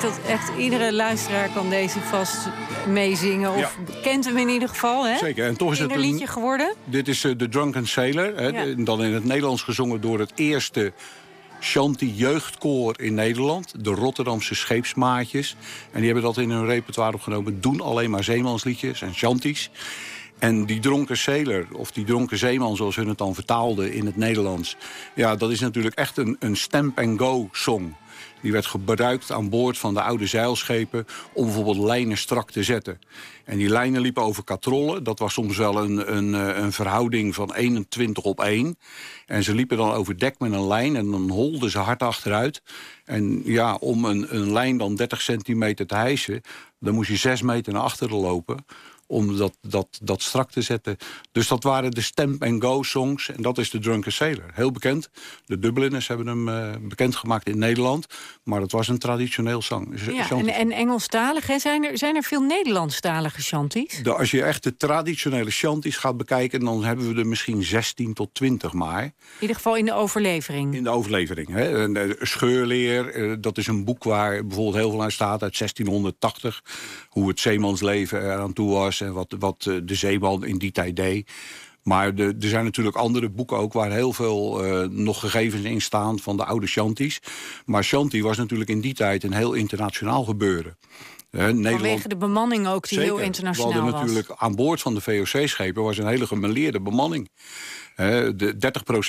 [0.00, 2.48] Denk dat echt iedere luisteraar kan deze vast
[2.88, 3.54] meezingen.
[3.54, 5.06] Of kent hem in ieder geval.
[5.06, 5.16] Hè?
[5.18, 6.74] Zeker, en toch is het een- liedje geworden.
[6.84, 8.36] Dit is eh, The Drunken Sailor.
[8.36, 8.64] Hè, Ja.
[8.64, 10.92] de- dan in het Nederlands gezongen door het eerste
[11.60, 13.84] Shanty jeugdkoor in Nederland.
[13.84, 15.56] De Rotterdamse Scheepsmaatjes.
[15.92, 17.60] En die hebben dat in hun repertoire opgenomen.
[17.60, 19.70] Doen alleen maar zeemansliedjes en shanties.
[20.38, 24.16] En die dronken sailor, of die dronken zeeman zoals hun het dan vertaalden in het
[24.16, 24.76] Nederlands.
[25.14, 27.94] Ja, dat is natuurlijk echt een, een stamp-and-go song.
[28.44, 32.98] Die werd gebruikt aan boord van de oude zeilschepen om bijvoorbeeld lijnen strak te zetten.
[33.44, 35.04] En die lijnen liepen over katrollen.
[35.04, 38.78] Dat was soms wel een, een, eh, een verhouding van 21 op 1.
[39.26, 42.62] En ze liepen dan over dek met een lijn en dan holden ze hard achteruit.
[43.04, 46.40] En ja, om een, een lijn dan 30 centimeter te hijsen...
[46.80, 48.64] dan moest je 6 meter naar achteren lopen
[49.06, 50.96] om dat, dat, dat strak te zetten.
[51.32, 53.30] Dus dat waren de stamp-and-go songs.
[53.30, 54.50] En dat is de Drunken Sailor.
[54.52, 55.10] Heel bekend.
[55.46, 58.06] De Dubliners hebben hem eh, bekendgemaakt in Nederland.
[58.42, 60.00] Maar het was een traditioneel zang.
[60.12, 61.58] Ja, en, en Engelstalig, hè?
[61.58, 64.02] Zijn, er, zijn er veel Nederlandstalige shanties?
[64.02, 66.60] De- als je echt de traditionele shanties gaat bekijken...
[66.60, 69.02] dan hebben we er misschien 16 tot 20 maar.
[69.04, 70.74] In ieder geval in de overlevering.
[70.74, 71.48] In de overlevering.
[71.48, 71.92] Hè.
[71.94, 76.62] Eh, Scheurleer, eh, dat is een boek waar bijvoorbeeld heel veel aan staat uit 1680.
[77.08, 81.30] Hoe het zeemansleven eraan toe was en wat, eh, de zeeman in die tijd deed.
[81.82, 86.18] Maar er zijn natuurlijk andere boeken ook waar heel veel eh, nog gegevens in staan
[86.18, 87.20] van de oude shanties.
[87.64, 90.76] Maar shanty was natuurlijk in die tijd een heel internationaal gebeuren.
[91.34, 94.02] Nederland, Vanwege de bemanning ook, die heel internationaal We hadden was.
[94.02, 97.30] natuurlijk aan boord van de VOC-schepen was een hele gemeleerde bemanning.
[97.96, 98.54] De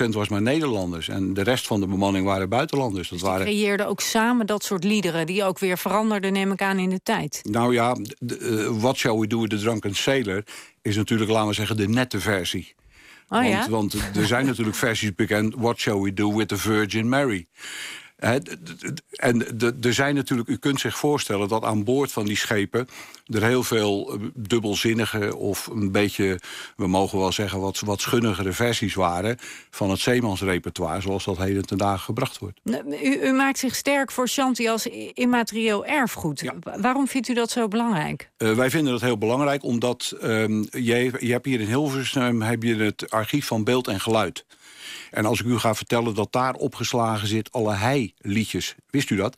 [0.05, 3.09] 30% was maar Nederlanders en de rest van de bemanning waren buitenlanders.
[3.09, 5.25] Dat waren, creëerden ook samen dat soort liederen...
[5.25, 7.39] die ook weer veranderden, neem ik aan, in de tijd.
[7.43, 7.95] nou ja,
[8.27, 10.43] eh, What Shall We Do With The Drunken Sailor
[10.81, 12.75] is natuurlijk, laten we zeggen, de nette versie.
[13.29, 13.69] Oh want, ja?
[13.69, 15.55] want er zijn natuurlijk versies bekend.
[15.57, 17.47] What shall we do with the Virgin Mary?
[18.15, 18.43] En
[19.81, 22.87] er zijn natuurlijk, u kunt zich voorstellen dat aan boord van die schepen
[23.25, 26.39] er heel veel eh, dubbelzinnige of een beetje,
[26.75, 29.37] we mogen wel zeggen, wat, wat schunnigere versies waren
[29.69, 32.59] van het zeemansrepertoire, zoals dat heden ten dagen gebracht wordt.
[32.63, 36.41] Nou, U, u maakt zich sterk voor Shanti als immaterieel erfgoed.
[36.63, 38.29] Wa- Waarom vindt u dat zo belangrijk?
[38.37, 42.63] Eh, wij vinden dat heel belangrijk, omdat ehm, je, je hebt hier in Hilversum heb
[42.63, 44.45] je het archief van beeld en geluid.
[45.11, 49.37] En als ik u ga vertellen dat daar opgeslagen zit alle heiliedjes, wist u dat?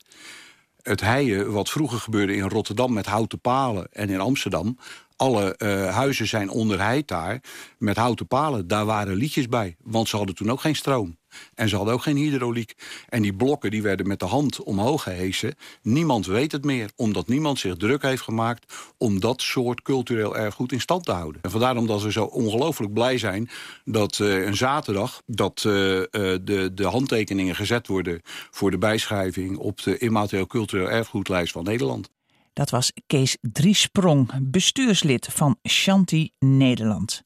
[0.82, 4.78] Het heien, wat vroeger gebeurde in Rotterdam met houten palen en in Amsterdam...
[5.18, 7.40] alle eh, huizen zijn onderheid daar
[7.78, 8.68] met houten palen.
[8.68, 11.18] Daar waren liedjes bij, want ze hadden toen ook geen stroom.
[11.54, 12.74] En ze hadden ook geen hydrauliek.
[13.08, 15.54] En die blokken die werden met de hand omhoog gehesen.
[15.82, 18.74] Niemand weet het meer, omdat niemand zich druk heeft gemaakt...
[18.98, 21.42] om dat soort cultureel erfgoed in stand te houden.
[21.42, 23.50] En vandaar omdat we zo ongelooflijk blij zijn
[23.84, 25.22] dat eh, een zaterdag...
[25.26, 29.56] dat eh, de, de handtekeningen gezet worden voor de bijschrijving...
[29.56, 32.10] op de immaterieel cultureel erfgoedlijst van Nederland.
[32.58, 37.22] Dat was Kees Driesprong, bestuurslid van Shanti Nederland.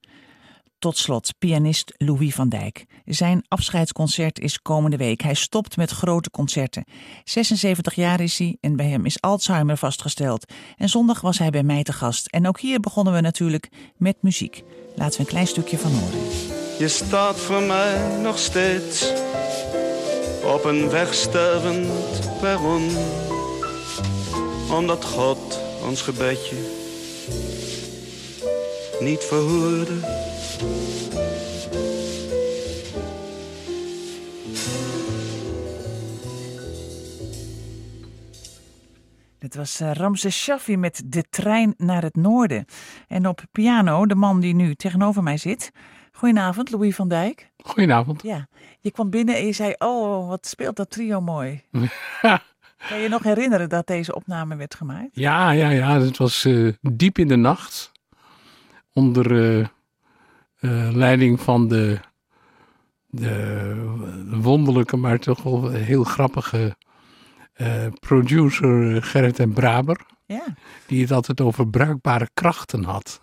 [0.79, 2.85] Tot slot pianist Louis van Dijk.
[3.05, 5.21] Zijn afscheidsconcert is komende week.
[5.21, 6.85] Hij stopt met grote concerten.
[7.25, 10.53] 76 jaar is hij en bij hem is Alzheimer vastgesteld.
[10.77, 12.27] En zondag was hij bij mij te gast.
[12.27, 14.63] En ook hier begonnen we natuurlijk met muziek.
[14.97, 16.19] Laten we een klein stukje van horen.
[16.79, 19.13] Je staat voor mij nog steeds
[20.45, 21.89] op een wegstervend
[22.41, 22.91] perron.
[24.73, 26.57] Omdat God ons gebedje
[29.01, 29.95] niet verhoorde.
[39.39, 42.65] Dit was eh, Ramses Shaffi met De Trein naar het Noorden.
[43.09, 45.71] En op piano de man die nu tegenover mij zit.
[46.13, 47.51] Goedenavond, Louis van Dijk.
[47.57, 48.23] Goedenavond.
[48.23, 48.49] Ja,
[48.81, 51.63] je kwam binnen en je zei, oh, wat speelt dat trio mooi.
[52.89, 55.09] Kan je je nog herinneren dat deze opname werd gemaakt?
[55.13, 56.01] Ja, ja, ja.
[56.01, 57.93] Het was eh, diep in de nacht.
[58.93, 61.99] Onder eh, eh, leiding van de,
[63.07, 63.75] de
[64.41, 66.77] wonderlijke, maar toch wel heel grappige
[68.01, 70.01] producer Gerrit en Braber.
[70.27, 70.45] Ja.
[70.87, 73.23] Die het altijd over bruikbare krachten had.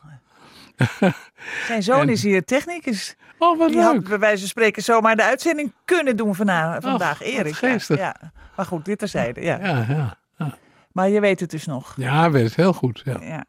[1.68, 3.16] Zijn zoon En- is hier technicus.
[3.38, 3.86] Oh, wat Die leuk.
[3.86, 7.56] had bij wijze van spreken zomaar de uitzending kunnen doen vandaag, Erik.
[7.56, 7.98] geestig.
[7.98, 8.32] Ja, ja.
[8.56, 9.42] Maar goed, dit terzijde.
[9.42, 9.58] Ja.
[9.62, 10.18] Ja, ja.
[10.92, 11.94] Maar je weet het dus nog.
[11.98, 13.02] Ja, weet het heel goed.
[13.06, 13.46] Ja, Ja.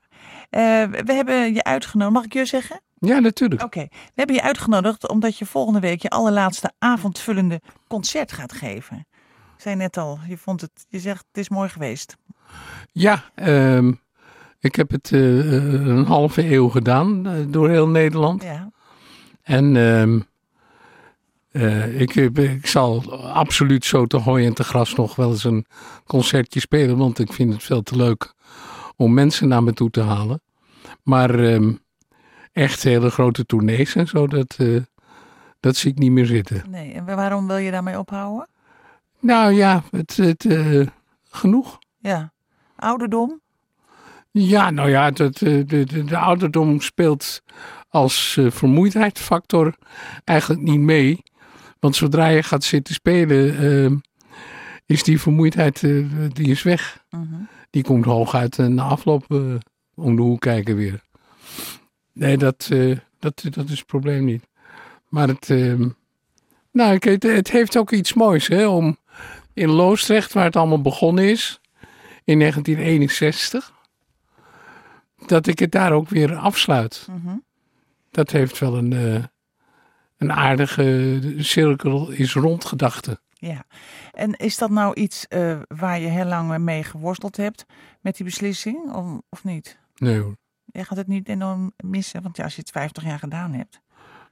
[0.50, 0.60] Eh,
[1.04, 2.80] we hebben je uitgenodigd, mag ik je zeggen?
[2.98, 3.62] ja natuurlijk.
[3.62, 8.96] Oké, we hebben je uitgenodigd omdat je volgende week je allerlaatste avondvullende concert gaat geven.
[9.56, 12.16] Ik zei net al, je vond het, je zegt het is mooi geweest.
[12.92, 13.92] Ja, ehm,
[14.60, 15.52] ik heb het eh,
[15.86, 18.42] een halve eeuw gedaan eh, door heel Nederland.
[18.42, 18.70] Ja.
[19.42, 20.20] En ehm,
[21.50, 25.66] eh, ik, ik zal absoluut zo te hooi en te gras nog wel eens een
[26.06, 26.96] concertje spelen.
[26.96, 28.34] Want ik vind het veel te leuk
[28.96, 30.42] om mensen naar me toe te halen.
[31.02, 31.72] Maar ehm,
[32.52, 34.80] echt hele grote tournees en zo, dat, eh,
[35.60, 36.70] dat zie ik niet meer zitten.
[36.70, 38.48] Nee, en waarom wil je daarmee ophouden?
[39.20, 40.86] Nou ja, het, het, eh,
[41.30, 41.78] genoeg.
[41.98, 42.32] Ja,
[42.76, 43.40] ouderdom?
[44.32, 47.42] Ja, nou ja, dat, de, de, de ouderdom speelt
[47.88, 49.74] als eh, vermoeidheidsfactor
[50.24, 51.22] eigenlijk niet mee.
[51.78, 53.96] Want zodra je gaat zitten spelen, eh,
[54.86, 57.04] is die vermoeidheid eh, die is weg.
[57.70, 59.24] Die komt hooguit na afloop
[59.94, 61.02] om de hoek kijken weer.
[62.12, 62.68] Nee, dat,
[63.18, 64.44] dat, dat is het probleem niet.
[65.08, 65.88] Maar het, ehm,
[66.72, 68.98] nou, het, het heeft ook iets moois hè, om
[69.54, 71.60] in Loosdrecht, waar het allemaal begonnen is,
[72.24, 73.72] in 1961,
[75.26, 77.08] dat ik het daar ook weer afsluit.
[78.10, 79.24] Dat heeft wel een, eh,
[80.16, 83.20] een aardige cirkel is rond gedachte.
[83.32, 83.64] Ja.
[84.12, 87.64] En is dat nou iets eh, waar je heel lang mee geworsteld hebt
[88.00, 89.78] met die beslissing, of, of niet?
[89.96, 90.36] Nee hoor.
[90.64, 93.80] Je gaat het niet enorm missen, want ja, als je het 50 jaar gedaan hebt.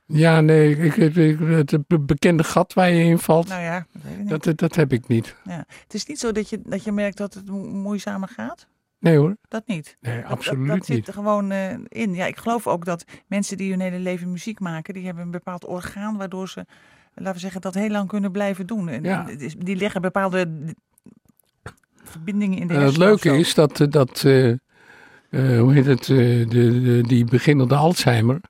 [0.07, 4.03] Ja, nee, ik, ik, het be- bekende gat waar je in valt, Nou ja, dat
[4.03, 4.45] weet ik niet.
[4.45, 5.37] dat, dat, heb ik niet.
[5.45, 5.65] Ja.
[5.83, 8.67] Het is niet zo dat je, dat je merkt dat het mo- moeizamer gaat?
[9.01, 9.37] Nee hoor.
[9.49, 9.97] Dat niet.
[10.01, 12.15] Nee, Dat- dat, absoluut dat, zit er gewoon eh, in.
[12.15, 15.31] Ja, ik geloof ook dat mensen die hun hele leven muziek maken, die hebben een
[15.31, 16.67] bepaald orgaan waardoor ze,
[17.15, 18.89] laten we zeggen, dat heel lang kunnen blijven doen.
[18.89, 19.27] En Ja.
[19.27, 20.49] het die leggen bepaalde
[22.05, 24.59] verbindingen in de En het hersenen of leuke is dat, eh, dat eh, eh,
[25.61, 26.17] hoe heet het, eh,
[26.49, 28.41] de, de, die beginnende Alzheimer,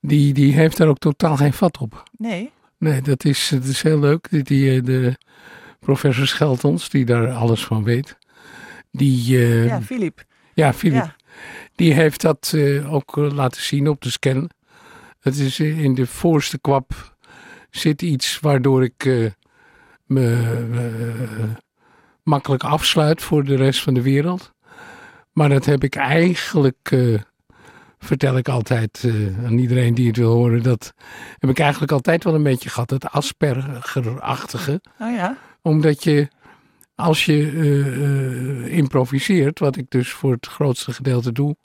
[0.00, 2.02] die, die heeft daar ook totaal geen vat op.
[2.18, 2.50] Nee.
[2.78, 4.30] Nee, dat is, dat is heel leuk.
[4.30, 5.16] Die, die, eh, de
[5.78, 8.18] professor Scheltons, die daar alles van weet,
[8.90, 9.38] die...
[9.38, 10.24] eh, Ja, Filip.
[10.54, 10.94] Ja, Filip.
[11.04, 11.16] Ja.
[11.74, 14.50] Die heeft dat eh, ook eh, laten zien op de scan.
[15.20, 17.16] Het is eh, in de voorste kwap
[17.70, 19.28] zit iets waardoor ik
[20.04, 20.58] me
[22.22, 24.52] makkelijk afsluit voor de rest van de wereld.
[25.32, 26.96] Maar dat heb ik eigenlijk,
[27.98, 29.04] vertel ik altijd
[29.44, 30.94] aan iedereen die het wil horen, dat
[31.38, 32.90] heb ik eigenlijk altijd wel een beetje gehad.
[32.90, 35.36] Het Asperger-achtige Oh ja.
[35.62, 36.28] omdat je,
[37.00, 41.56] als je eh, eh, improviseert, wat ik dus voor het grootste gedeelte doe,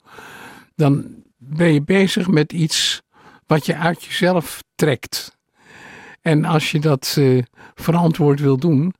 [0.74, 3.02] dan ben je bezig met iets
[3.46, 5.36] wat je uit jezelf trekt.
[6.20, 7.42] En als je dat eh,
[7.74, 8.94] verantwoord wil doen,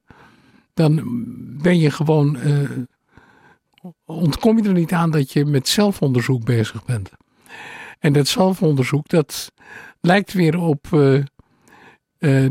[0.74, 1.02] dan
[1.62, 2.38] ben je gewoon,
[4.04, 7.10] ontkom je er niet aan dat je met zelfonderzoek bezig bent.
[7.98, 9.52] En dat zelfonderzoek, dat
[10.00, 10.86] lijkt weer op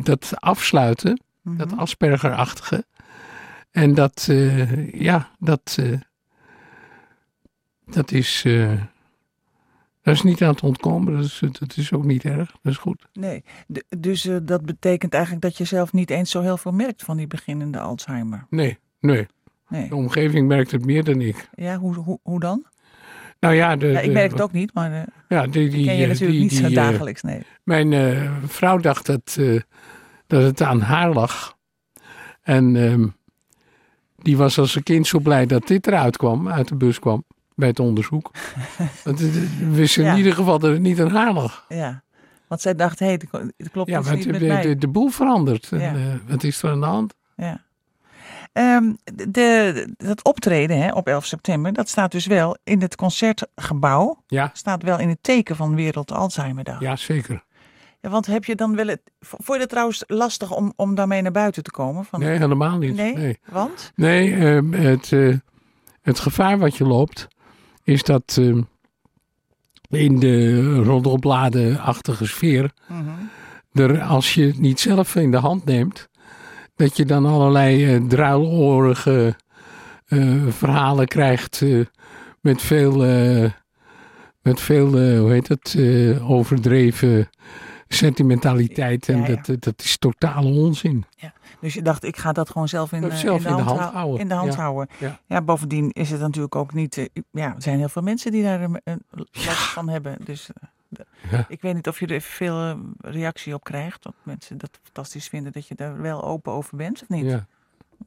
[0.04, 2.86] dat afsluiten, dat Asperger-achtige.
[3.76, 6.00] En dat, eh, ja, dat, eh,
[7.86, 8.72] dat is, eh,
[10.02, 11.14] dat is niet aan het ontkomen.
[11.14, 12.52] Dat is, dat is ook niet erg.
[12.62, 13.06] Dat is goed.
[13.14, 13.44] Nee.
[13.74, 17.18] D- dus dat betekent eigenlijk dat je zelf niet eens zo heel veel merkt van
[17.18, 18.46] die beginnende Alzheimer.
[18.50, 19.26] Nee, nee.
[19.70, 19.90] Nee.
[19.90, 21.50] De omgeving merkt het meer dan ik.
[21.56, 22.66] Ja, hoe, hoe, hoe dan?
[23.40, 25.96] Nou ja, de, Ja, ik de- merk het ook niet, maar Ja, die, die, ken
[25.96, 27.42] je natuurlijk die- niet zo dagelijks, nee.
[27.64, 27.94] Mijn
[28.48, 29.40] vrouw dacht dat,
[30.28, 31.58] dat het aan haar lag.
[32.42, 33.08] En ehm,
[34.26, 37.24] die was als een kind zo blij dat dit eruit kwam, uit de bus kwam,
[37.56, 38.32] bij het onderzoek.
[39.04, 40.12] Want we wisten Ja.
[40.12, 41.66] in ieder geval dat het niet aan haar lag.
[41.70, 42.04] Ja,
[42.48, 43.20] want zij dacht, hé, hey,
[43.58, 44.62] het klopt Ja, maar niet de, met de, mij.
[44.62, 45.68] de, de boel verandert.
[45.72, 45.94] En, Ja.
[45.96, 47.14] eh, wat is er aan de hand?
[47.36, 47.64] Ja.
[48.54, 48.94] Ehm,
[49.30, 54.24] de, dat optreden hè, op 11 september, dat staat dus wel in het concertgebouw.
[54.28, 54.50] Ja.
[54.54, 56.80] Staat wel in het teken van Wereld Alzheimerdag.
[56.80, 57.44] Ja, zeker.
[58.06, 59.02] Ja, want heb je dan wel het.
[59.20, 62.06] Vond je het trouwens lastig om, om daarmee naar buiten te komen?
[62.06, 62.96] Van, Nee, helemaal niet.
[62.96, 63.14] Nee?
[63.16, 63.92] Nee, Want?
[63.96, 65.36] Nee, ehm, het, eh,
[66.02, 67.28] het gevaar wat je loopt
[67.84, 68.62] is dat ehm,
[69.90, 73.10] in de roddelbladenachtige sfeer, Mhm.
[73.74, 76.10] er, als je het niet zelf in de hand neemt,
[76.76, 79.36] dat je dan allerlei eh, druiloorige
[80.06, 81.64] eh, verhalen krijgt
[82.42, 82.98] met veel,
[84.42, 84.88] met veel
[85.20, 85.78] hoe heet het,
[86.22, 87.30] overdreven
[87.88, 89.10] sentimentaliteit.
[89.10, 89.42] En Ja, ja.
[89.42, 91.06] Dat, dat, is totale onzin.
[91.62, 93.94] Dus je dacht, ik ga dat gewoon zelf in, eh, zelf in, de, hand hou-
[93.94, 94.20] houden.
[94.20, 94.88] In de hand Ja, houden.
[95.00, 95.20] ja.
[95.28, 96.98] Ja, bovendien is het natuurlijk ook niet.
[96.98, 100.18] eh, ja, er zijn heel veel mensen die daar een, een last van hebben.
[100.24, 100.68] Dus eh,
[101.32, 101.46] Ja.
[101.50, 104.04] ik weet niet of je er veel eh, reactie op krijgt.
[104.04, 107.26] Dat mensen dat fantastisch vinden dat je daar wel open over bent, of niet?
[107.26, 107.46] Ja.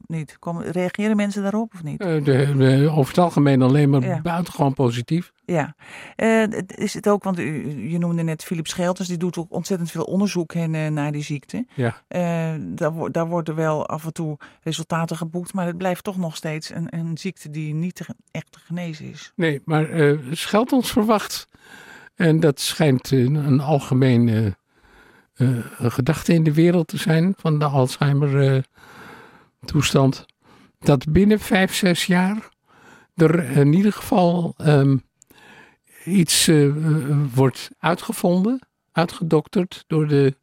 [0.06, 0.36] Niet?
[0.38, 2.00] Komen, reageren mensen daarop of niet?
[2.00, 4.20] Eh, de, de- over het algemeen alleen maar Ja.
[4.20, 5.32] buitengewoon positief.
[5.44, 5.74] Ja,
[6.16, 9.90] Eh, is het ook, want u, je noemde net Philip Schelters, die doet ook ontzettend
[9.90, 11.66] veel onderzoek eh, naar die ziekte.
[11.74, 12.02] Ja.
[12.58, 16.36] Daar, wo- daar worden wel af en toe resultaten geboekt, maar het blijft toch nog
[16.36, 19.32] steeds een, een ziekte die niet te, echt te genezen is.
[19.36, 19.88] Nee, maar
[20.30, 21.48] Scheltons verwacht,
[22.14, 24.54] en dat schijnt een algemeen
[25.34, 27.64] een gedachte in de wereld te zijn van de
[29.60, 30.26] Alzheimer-toestand.
[30.78, 32.48] dat binnen vijf, zes jaar
[33.14, 34.96] er in ieder geval ehm,
[36.04, 36.68] iets eh,
[37.34, 40.34] wordt uitgevonden, uitgedokterd door de,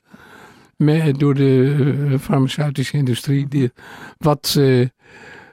[1.18, 1.76] door de
[2.11, 3.72] eh, farmaceutische industrie, die,
[4.18, 4.88] wat, eh,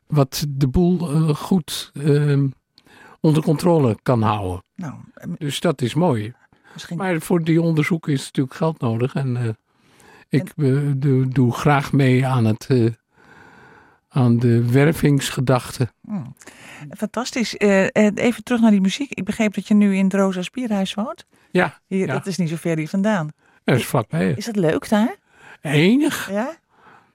[0.06, 0.98] wat de boel
[1.34, 2.48] goed ehm,
[3.20, 4.64] onder controle kan houden.
[4.74, 4.94] Nou,
[5.38, 6.34] Dus dat is mooi.
[6.72, 9.14] Misschien- Maar voor die onderzoeken is natuurlijk geld nodig.
[9.14, 9.56] En
[10.28, 10.52] ik
[11.34, 12.68] doe, graag mee aan, het,
[14.12, 15.88] aan de wervingsgedachte.
[16.06, 16.34] Hmm.
[16.90, 17.56] Fantastisch.
[17.56, 19.10] Eh, even terug naar die muziek.
[19.12, 21.26] Ik begreep dat je nu in het Rosa Spierhuis woont.
[21.50, 22.12] Ja, Hier, ja.
[22.12, 23.30] Dat is niet zo ver hier vandaan.
[23.64, 24.32] dat is vlakbij.
[24.36, 25.14] Is dat leuk daar?
[25.60, 26.30] Enig.
[26.30, 26.56] Ja?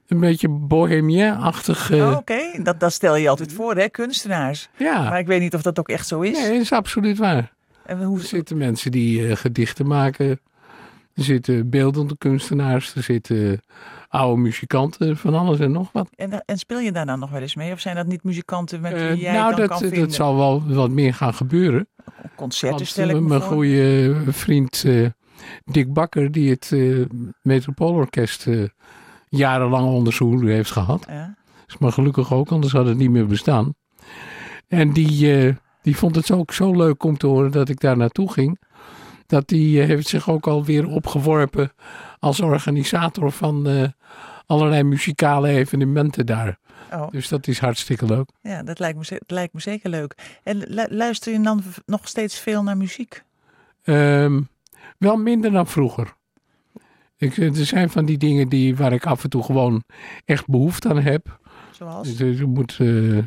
[0.07, 1.91] Een beetje bohemien-achtig.
[1.91, 3.89] eh, Oh, Oké, dat, dat stel je altijd voor, hè?
[3.89, 4.69] Kunstenaars.
[4.77, 5.03] Ja.
[5.03, 6.37] Maar ik weet niet of dat ook echt zo is.
[6.37, 7.53] Nee, dat is absoluut waar.
[7.85, 8.19] En hoe...
[8.19, 10.39] Er zitten mensen die eh, gedichten maken.
[11.13, 12.95] Er zitten beeldende kunstenaars.
[12.95, 13.61] Er zitten
[14.07, 15.17] oude muzikanten.
[15.17, 16.09] Van alles en nog wat.
[16.15, 17.71] En, en speel je daar dan nog wel eens mee?
[17.71, 20.11] Of zijn dat niet muzikanten met Eh, wie jij nou, dan dat, kan dat vinden?
[20.11, 21.87] zal wel wat meer gaan gebeuren.
[22.35, 25.05] Concerten Want, stel ik eh, Mijn goede vriend eh,
[25.65, 27.05] Dick Bakker, die het eh
[27.41, 28.63] Metropoolorkest eh,
[29.29, 31.05] jarenlang onder zijn hoede heeft gehad.
[31.09, 31.35] Ja.
[31.67, 33.73] Is maar gelukkig ook, anders had het niet meer bestaan.
[34.67, 37.97] En die, eh, die vond het ook zo leuk om te horen dat ik daar
[37.97, 38.59] naartoe ging.
[39.27, 41.71] Dat die eh, heeft zich ook alweer opgeworpen
[42.19, 43.87] als organisator van eh,
[44.45, 46.59] allerlei muzikale evenementen daar.
[46.93, 47.11] Oh.
[47.11, 48.29] Dus dat is hartstikke leuk.
[48.41, 50.39] Ja, dat lijkt me, dat lijkt me zeker leuk.
[50.43, 53.23] En lu- luister je dan nog steeds veel naar muziek?
[53.83, 54.41] Ehm,
[54.97, 56.15] wel minder dan vroeger.
[57.17, 59.83] Ik, er zijn van die dingen die, waar ik af en toe gewoon
[60.25, 61.39] echt behoefte aan heb.
[61.71, 62.15] Zoals?
[62.15, 63.17] Dus je moet, eh,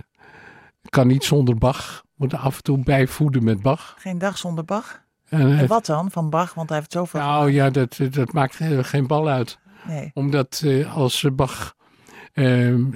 [0.82, 2.04] ik kan niet zonder Bach.
[2.14, 3.94] Moet af en toe bijvoeden met Bach.
[3.98, 5.02] Geen dag zonder Bach?
[5.30, 6.54] En, En eh, wat dan van Bach?
[6.54, 7.20] Want hij heeft zoveel...
[7.20, 9.58] nou ja, dat, dat maakt eh, geen bal uit.
[9.88, 10.10] Nee.
[10.14, 11.74] Omdat eh, als Bach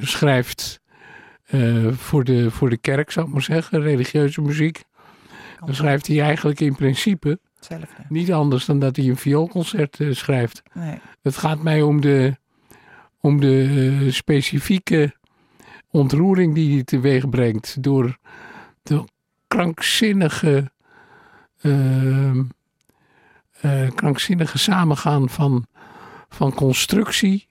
[0.00, 0.80] schrijft
[1.44, 4.84] eh, voor, de, voor de kerk, zou ik maar zeggen, religieuze muziek.
[5.64, 7.38] Dan schrijft hij eigenlijk in principe
[8.08, 10.62] niet anders dan dat hij een vioolconcert eh, schrijft.
[10.72, 10.98] Nee.
[11.22, 12.36] Het gaat mij om de,
[13.20, 13.62] om de
[14.02, 15.14] eh, specifieke
[15.90, 18.18] ontroering die hij teweeg brengt door
[18.82, 19.04] de
[19.48, 20.64] krankzinnige, eh,
[23.94, 25.66] krankzinnige samengaan van,
[26.28, 27.46] van constructie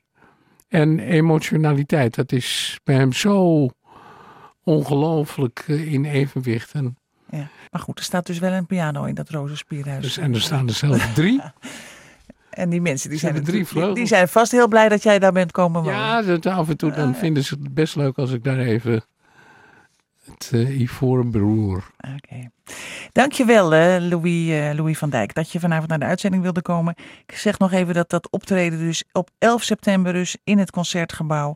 [0.73, 2.15] en emotionaliteit.
[2.15, 3.69] Dat is bij hem zo
[4.63, 6.71] ongelooflijk eh, in evenwicht.
[6.71, 6.97] En,
[7.29, 7.47] Ja.
[7.71, 10.03] Maar goed, er staat dus wel een piano in dat roze spierhuis.
[10.03, 11.41] dus, en er staan er zelfs drie.
[12.49, 15.19] En die mensen die Zijn zijn, drie die, die zijn vast heel blij dat jij
[15.19, 15.99] daar bent komen wonen.
[15.99, 19.05] Ja, dat af en toe dan vinden ze het best leuk als ik daar even
[20.31, 21.83] het eh, ivoren beroer.
[21.97, 22.49] Oké.
[23.11, 26.95] Dankjewel, eh, Louis, eh, Louis van Dijk, dat je vanavond naar de uitzending wilde komen.
[27.25, 31.55] Ik zeg nog even dat dat optreden dus op 11 september dus in het Concertgebouw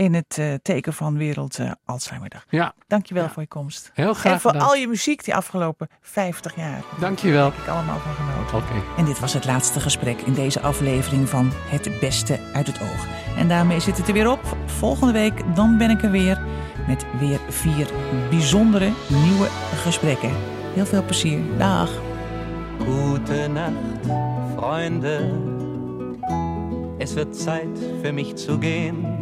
[0.00, 2.44] in het eh, teken van Wereld eh, Alzheimerdag.
[2.48, 2.74] Ja.
[2.86, 3.90] Dankjewel voor je komst.
[3.94, 4.66] Heel graag En voor gedaan.
[4.68, 6.82] al je muziek die afgelopen 50 jaar.
[7.00, 7.48] Dankjewel.
[7.48, 8.56] Daar heb ik allemaal van genoten.
[8.56, 8.96] Oké.
[8.96, 13.06] En dit was het laatste gesprek in deze aflevering van Het Beste uit het Oog.
[13.36, 14.56] En daarmee zit het er weer op.
[14.66, 16.40] Volgende week dan ben ik er weer
[16.86, 17.90] met weer vier
[18.30, 20.32] bijzondere nieuwe gesprekken.
[20.74, 21.40] Heel veel plezier.
[21.58, 21.90] Dag.
[22.78, 23.72] Gute Nacht,
[24.56, 25.30] Freunde.
[26.98, 29.20] Es wird Zeit für mich zu gehen.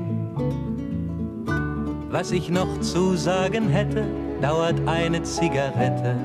[2.10, 4.06] Was ich noch zu sagen hätte,
[4.40, 6.16] dauert eine Zigarette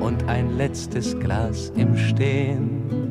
[0.00, 3.03] und ein letztes Glas im Stehen.